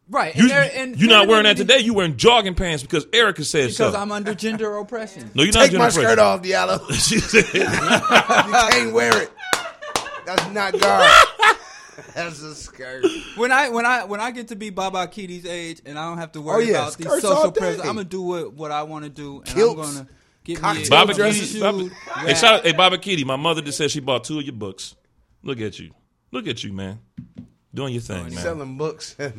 [0.09, 0.35] right.
[0.35, 1.79] You, and there- and you're not wearing that today.
[1.79, 3.95] You're wearing jogging pants because Erica said because so.
[3.95, 5.29] I'm under gender oppression.
[5.35, 6.91] no, you're not Take doing my it for- skirt off, Diallo.
[6.93, 9.31] She said, You can't wear it.
[10.25, 11.09] That's not garb.
[12.15, 13.05] That's a skirt.
[13.35, 16.17] When I when I when I get to be Baba Keidi's age and I don't
[16.17, 18.83] have to worry Oh, yeah, about these social pressures, I'm gonna do what, what I
[18.83, 20.07] want to do, and Kilts, I'm gonna
[20.53, 21.55] get cocktail me a Baba dresses.
[21.55, 21.59] Keidi.
[21.61, 23.25] Baba, hey, shout out, hey, Baba Keidi.
[23.25, 24.95] My mother just said she bought two of your books.
[25.43, 25.91] Look at you.
[26.31, 26.99] Look at you, man.
[27.73, 28.31] Doing your thing, oh, man.
[28.31, 29.15] Selling books.
[29.19, 29.31] I, I,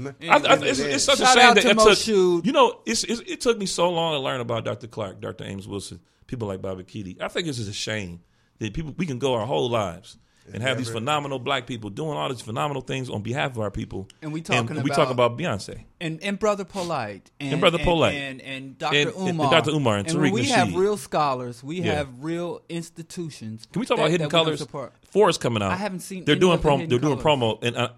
[0.63, 1.89] it's, it's such Shout a shame that to it took.
[1.89, 2.47] Moshood.
[2.47, 4.87] You know, it's, it's, it took me so long to learn about Dr.
[4.87, 5.45] Clarke, Dr.
[5.45, 7.21] Amos Wilson, people like Bobby Keidi.
[7.21, 8.21] I think it's just a shame
[8.61, 10.17] that people we can go our whole lives
[10.53, 13.71] and have these phenomenal black people doing all these phenomenal things on behalf of our
[13.71, 14.09] people.
[14.23, 15.85] And we talking we talk about- about Beyonce.
[16.01, 18.13] and and brother Polight and, Brother Polight.
[18.13, 18.97] and and, Dr.
[18.97, 19.71] And- and Umar Dr.
[19.71, 21.95] Umar and Tariq we have real scholars, we Yeah.
[21.95, 23.67] have real institutions.
[23.73, 24.69] Can we talk that- about Hidden that we don't
[25.13, 25.31] Colors?
[25.31, 25.71] is coming out.
[25.73, 26.89] I haven't seen They're doing promo.
[26.89, 27.39] They're doing Colours.
[27.41, 27.89] promo, and uh,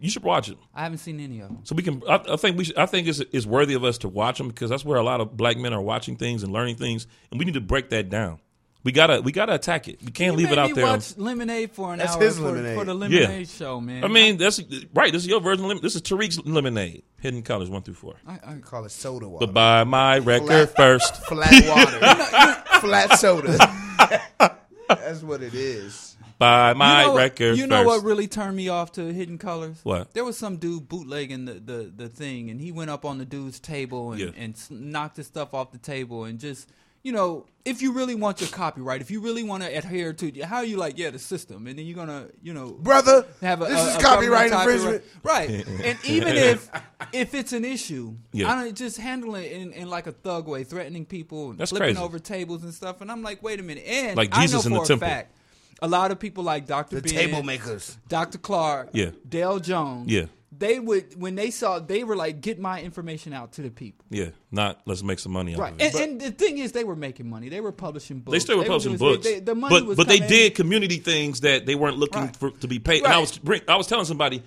[0.00, 0.56] you should watch it.
[0.74, 1.58] I haven't seen any of them.
[1.64, 2.02] So we can.
[2.08, 2.64] I, I think we.
[2.64, 5.02] Should, I think it's, it's worthy of us to watch them because that's where a
[5.02, 7.90] lot of black men are watching things and learning things, and we need to break
[7.90, 8.38] that down.
[8.84, 9.20] We gotta.
[9.20, 10.00] We gotta attack it.
[10.02, 10.86] We can't You leave it out me there.
[10.86, 12.78] Watch Lemonade for an That's hour his for, Lemonade.
[12.78, 13.20] for the Yeah.
[13.22, 14.04] Lemonade show, man.
[14.04, 14.60] I mean, that's
[14.94, 15.12] right.
[15.12, 15.68] This is your version.
[15.70, 17.02] Of this is Tariq's lemonade.
[17.20, 18.14] Hidden colors one through four.
[18.26, 19.46] I, I, Call it soda water.
[19.46, 21.16] But buy my record first.
[21.26, 22.62] Flat water.
[22.80, 23.58] Flat soda.
[24.88, 26.16] That's what it is.
[26.38, 27.86] Buy my you know, record You know first.
[27.88, 29.80] what really turned me off to Hidden Colors?
[29.82, 30.14] What?
[30.14, 33.24] There was some dude bootlegging the, the, the thing, and he went up on the
[33.24, 34.30] dude's table and, Yeah.
[34.36, 36.68] and knocked his stuff off the table, and just
[37.08, 40.42] you know, if you really want your copyright, if you really want to adhere to,
[40.42, 43.62] how are you like, yeah, the system, and then you're gonna, you know, Brother, have
[43.62, 45.02] a, this a- is a copyright infringement.
[45.22, 45.48] right?
[45.48, 46.70] And even if
[47.14, 48.50] if it's an issue, Yeah.
[48.52, 51.70] I don't just handle it in, in like a thug way, threatening people, and That's
[51.70, 52.00] flipping crazy.
[52.04, 53.00] over tables and stuff.
[53.00, 54.88] And I'm like, wait a minute, and Like I Jesus know in the for a
[54.88, 55.08] temple.
[55.08, 55.34] fact,
[55.80, 56.96] a lot of people like Dr.
[57.00, 57.96] The Ben, table makers.
[58.08, 58.36] Dr.
[58.38, 59.10] Clarke, Yeah.
[59.28, 60.26] Dale Jones, Yeah.
[60.50, 64.04] They would when they saw they were like, get my information out to the people.
[64.10, 65.94] Yeah, not let's make some money Right, off of it.
[65.94, 67.48] and, and the thing is, they were making money.
[67.48, 68.32] They were publishing books.
[68.34, 70.96] They still were publishing doing- books, they- the money but was but they did community
[70.96, 72.36] things that they weren't looking Right.
[72.36, 73.04] for to be paid.
[73.04, 74.42] And I was bring, I was telling somebody,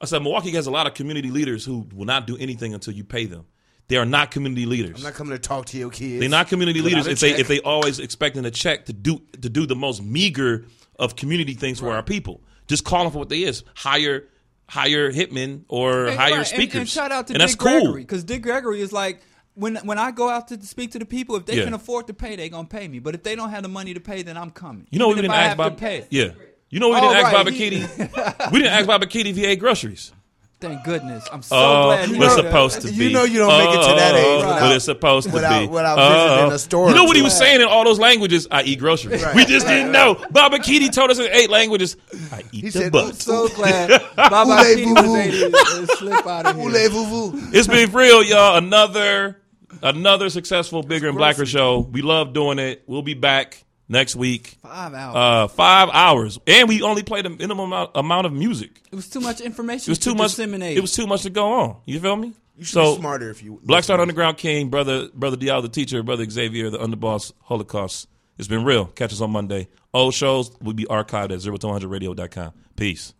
[0.00, 2.92] I said Milwaukee has a lot of community leaders who will not do anything until
[2.94, 3.46] you pay them.
[3.88, 4.98] They are not community leaders.
[4.98, 6.20] I'm not coming to talk to your kids.
[6.20, 7.40] They're not community without leaders a if they check.
[7.40, 10.66] if they always expecting a check to do to do the most meager
[10.98, 12.40] of community things for our people.
[12.68, 13.64] Just call them for what they is.
[13.74, 14.28] Hire
[14.70, 16.80] hire hitmen or And- hire right, and- speakers.
[16.80, 17.80] And, shout out to and Dick that's cool.
[17.80, 19.20] Gregory because Dick Gregory is like
[19.54, 21.64] when when I go out to speak to the people, if they Yeah.
[21.64, 22.98] can afford to pay, they gonna pay me.
[23.00, 24.86] But if they don't have the money to pay, then I'm coming.
[24.90, 25.76] You know we Even didn't if I ask have Bob.
[25.76, 26.06] to pay.
[26.10, 26.28] Yeah.
[26.70, 28.52] You know we Oh, didn't ask right, Baba Keidi.
[28.52, 30.12] we didn't ask Baba Keidi if he ate groceries.
[30.60, 31.26] Thank goodness.
[31.32, 32.08] I'm so Oh, glad.
[32.10, 32.44] he we're did that.
[32.44, 34.76] supposed to You know you don't make it to that uh, age Oh, without- but
[34.76, 35.66] it's supposed to without- be.
[35.68, 36.12] without Oh.
[36.12, 38.46] visiting uh, a store You know what he was saying in all those languages?
[38.50, 39.22] I eat groceries.
[39.24, 39.34] Right.
[39.34, 40.16] We just didn't know.
[40.30, 41.96] Baba Keidi told us in eight languages.
[42.30, 43.14] I eat He the said, butt.
[43.16, 45.04] So glad Baba Oule Keidi was
[45.46, 47.50] able to slip out of here.
[47.54, 48.56] It's been real, y'all.
[48.58, 49.38] Another
[49.82, 51.80] another successful, bigger and blacker show.
[51.90, 52.82] We love doing it.
[52.86, 54.56] We'll be back next week.
[54.62, 55.16] Five hours.
[55.16, 58.80] Uh, five hours, and we only played a minimum amount, amount of music.
[58.90, 59.90] it was too much information.
[59.90, 60.30] It was too to much.
[60.30, 60.78] Disseminate.
[60.78, 61.76] It was too much to go on.
[61.84, 62.32] You feel me?
[62.56, 63.60] You should so be smarter if you.
[63.62, 68.08] Black Star Underground King, brother, brother Diallo the teacher, brother Xavier the underboss, Holocaust.
[68.38, 68.86] It's been real.
[68.86, 69.68] Catch us on Monday.
[69.92, 72.52] Old shows will be archived at 0200radio.com.
[72.76, 73.12] Peace.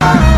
[0.00, 0.37] Up me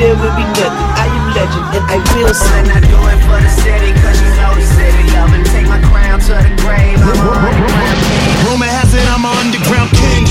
[0.00, 0.88] there will be nothing.
[0.96, 2.66] I am legend and I will I sing.
[2.72, 5.80] not do it for the city, cause you know the city love and take my
[5.92, 6.96] crown to the grave.
[7.04, 8.48] I'm a underground king.
[8.48, 10.24] Rumor has it I'm an underground king.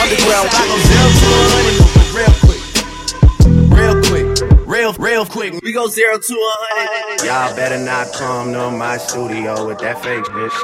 [0.00, 0.48] Underground.
[0.56, 1.76] I go zero to a hundred
[2.16, 2.62] real quick.
[3.76, 4.26] Real quick.
[4.66, 5.62] Real, real quick.
[5.62, 7.26] We go zero to a hundred.
[7.26, 10.63] Y'all better not come to my studio with that fake bitch.